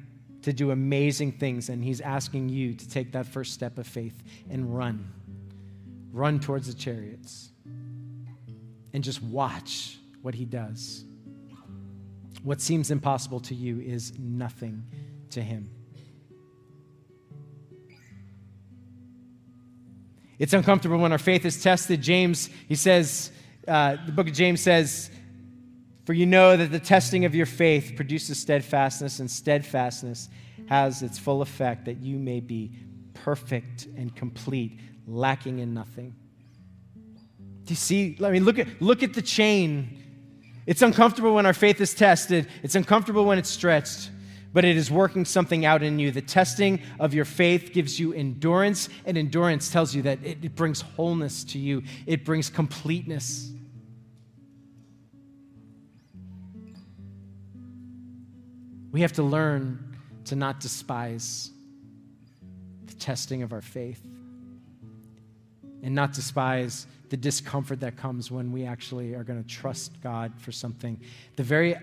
[0.43, 4.23] to do amazing things, and He's asking you to take that first step of faith
[4.49, 5.11] and run.
[6.11, 7.50] Run towards the chariots
[8.93, 11.03] and just watch what He does.
[12.43, 14.83] What seems impossible to you is nothing
[15.31, 15.69] to Him.
[20.39, 22.01] It's uncomfortable when our faith is tested.
[22.01, 23.31] James, he says,
[23.67, 25.11] uh, the book of James says,
[26.05, 30.29] For you know that the testing of your faith produces steadfastness, and steadfastness
[30.67, 32.71] has its full effect that you may be
[33.13, 36.15] perfect and complete, lacking in nothing.
[37.65, 38.17] Do you see?
[38.23, 39.97] I mean, look at, look at the chain.
[40.65, 44.09] It's uncomfortable when our faith is tested, it's uncomfortable when it's stretched
[44.53, 46.11] but it is working something out in you.
[46.11, 50.55] The testing of your faith gives you endurance, and endurance tells you that it, it
[50.55, 53.51] brings wholeness to you, it brings completeness.
[58.91, 59.95] We have to learn
[60.25, 61.51] to not despise
[62.85, 64.01] the testing of our faith
[65.81, 70.31] and not despise the discomfort that comes when we actually are going to trust God
[70.37, 70.97] for something.
[71.35, 71.75] The very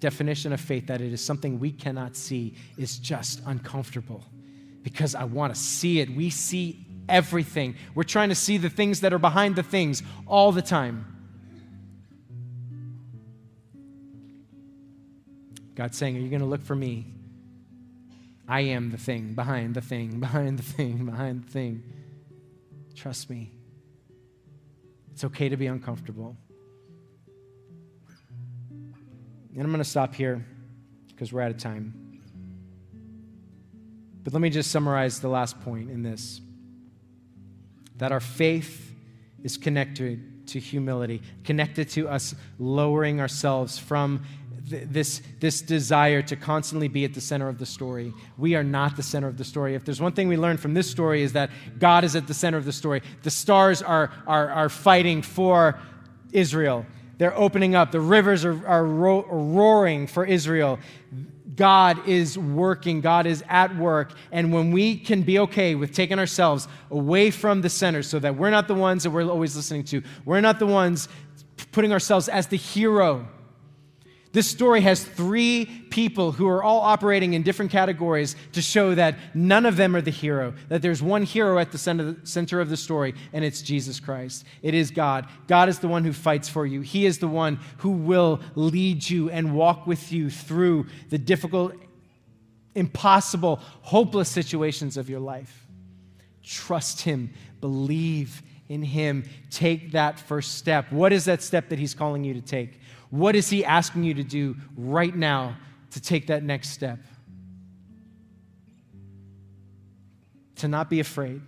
[0.00, 4.24] definition of faith that it is something we cannot see is just uncomfortable
[4.82, 6.10] because I want to see it.
[6.10, 7.76] We see everything.
[7.94, 11.06] We're trying to see the things that are behind the things all the time.
[15.76, 17.06] God's saying, Are you going to look for me?
[18.48, 21.84] I am the thing behind the thing, behind the thing, behind the thing.
[22.96, 23.52] Trust me.
[25.22, 26.36] It's okay to be uncomfortable.
[29.54, 30.44] And I'm going to stop here
[31.06, 32.20] because we're out of time.
[34.24, 36.40] But let me just summarize the last point in this
[37.98, 38.92] that our faith
[39.44, 44.24] is connected to humility, connected to us lowering ourselves from
[44.68, 48.12] th- this, this desire to constantly be at the center of the story.
[48.38, 49.74] We are not the center of the story.
[49.74, 52.34] If there's one thing we learn from this story is that God is at the
[52.34, 53.02] center of the story.
[53.22, 55.78] The stars are, are, are fighting for
[56.32, 56.86] Israel.
[57.18, 57.92] They're opening up.
[57.92, 60.78] The rivers are, are ro- roaring for Israel.
[61.54, 64.12] God is working, God is at work.
[64.30, 68.36] And when we can be okay with taking ourselves away from the center so that
[68.36, 71.08] we're not the ones that we're always listening to, we're not the ones
[71.72, 73.28] putting ourselves as the hero
[74.32, 79.16] this story has three people who are all operating in different categories to show that
[79.34, 82.76] none of them are the hero, that there's one hero at the center of the
[82.76, 84.46] story, and it's Jesus Christ.
[84.62, 85.28] It is God.
[85.48, 89.08] God is the one who fights for you, He is the one who will lead
[89.08, 91.74] you and walk with you through the difficult,
[92.74, 95.66] impossible, hopeless situations of your life.
[96.42, 100.90] Trust Him, believe in Him, take that first step.
[100.90, 102.80] What is that step that He's calling you to take?
[103.12, 105.58] What is He asking you to do right now
[105.90, 106.98] to take that next step?
[110.56, 111.42] To not be afraid.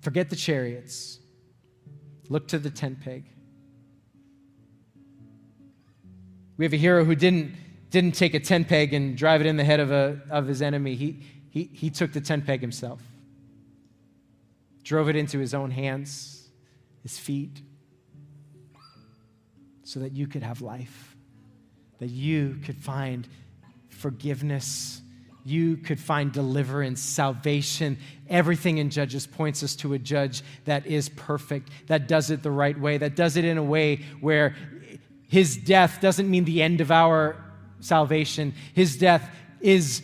[0.00, 1.20] Forget the chariots.
[2.28, 3.26] Look to the tent peg.
[6.56, 7.54] We have a hero who didn't,
[7.90, 10.60] didn't take a tent peg and drive it in the head of, a, of his
[10.60, 10.96] enemy.
[10.96, 13.00] He, he, he took the tent peg himself,
[14.82, 16.48] drove it into his own hands,
[17.04, 17.62] his feet,
[19.84, 21.16] so that you could have life,
[21.98, 23.28] that you could find
[23.88, 25.00] forgiveness,
[25.44, 27.98] you could find deliverance, salvation.
[28.28, 32.50] Everything in Judges points us to a judge that is perfect, that does it the
[32.50, 34.56] right way, that does it in a way where
[35.28, 37.36] his death doesn't mean the end of our
[37.80, 38.54] salvation.
[38.72, 39.30] His death
[39.60, 40.02] is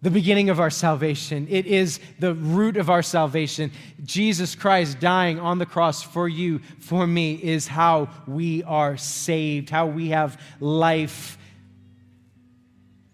[0.00, 1.46] the beginning of our salvation.
[1.50, 3.72] It is the root of our salvation.
[4.04, 9.70] Jesus Christ dying on the cross for you, for me, is how we are saved,
[9.70, 11.36] how we have life.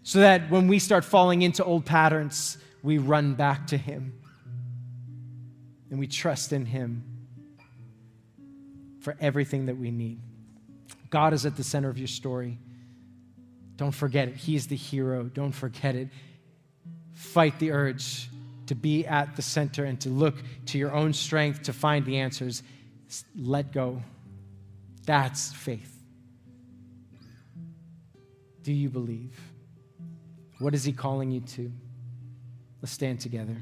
[0.03, 4.21] So that when we start falling into old patterns, we run back to Him
[5.91, 7.03] and we trust in Him
[9.01, 10.21] for everything that we need.
[11.09, 12.59] God is at the center of your story.
[13.77, 14.37] Don't forget it.
[14.37, 15.25] He is the hero.
[15.25, 16.09] Don't forget it
[17.25, 18.29] fight the urge
[18.67, 22.19] to be at the center and to look to your own strength to find the
[22.19, 22.63] answers.
[23.37, 24.03] Let go.
[25.05, 25.91] That's faith.
[28.63, 29.39] Do you believe?
[30.59, 31.71] What is He calling you to?
[32.81, 33.57] Let's stand together.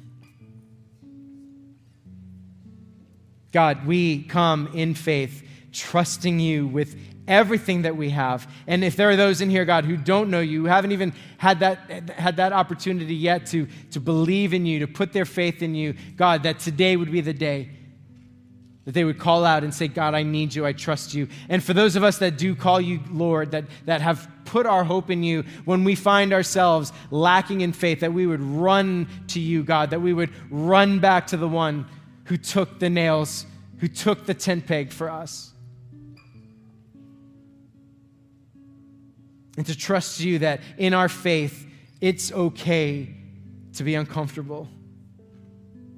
[3.53, 6.97] God, we come in faith, trusting you with
[7.29, 8.51] everything that we have.
[8.67, 11.13] And if there are those in here, God, who don't know you, who haven't even
[11.39, 15.63] had that, had that opportunity yet to, to believe in you, to put their faith
[15.63, 17.71] in you, God, that today would be the day
[18.85, 21.29] that they would call out and say, God, I need you, I trust you.
[21.49, 24.83] And for those of us that do call you Lord, that, that have put our
[24.83, 29.41] hope in you, when we find ourselves lacking in faith, that we would run to
[29.41, 31.87] you, God, that we would run back to the one
[32.25, 33.47] who took the nails,
[33.79, 35.52] who took the tent peg for us.
[39.57, 41.67] And to trust you that in our faith,
[42.01, 43.15] it's okay
[43.75, 44.69] to be uncomfortable,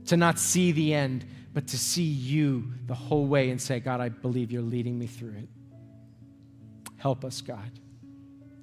[0.06, 1.24] to not see the end
[1.54, 5.06] but to see you the whole way and say, God, I believe you're leading me
[5.06, 5.48] through it.
[6.96, 7.70] Help us, God.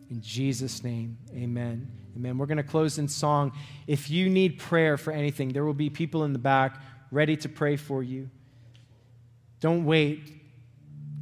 [0.10, 1.90] In Jesus' name, amen.
[2.18, 2.38] Amen.
[2.38, 3.54] We're going to close in song.
[3.88, 6.82] If you need prayer for anything, there will be people in the back
[7.12, 8.30] ready to pray for you.
[9.62, 10.20] Don't wait.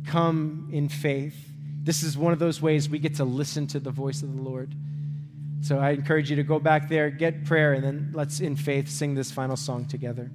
[0.07, 1.48] Come in faith.
[1.89, 4.39] This is one of those ways we get to listen to the voice of the
[4.43, 4.75] Lord.
[5.61, 8.87] So I encourage you to go back there, get prayer, and then let's, in faith,
[8.87, 10.29] sing this final song together.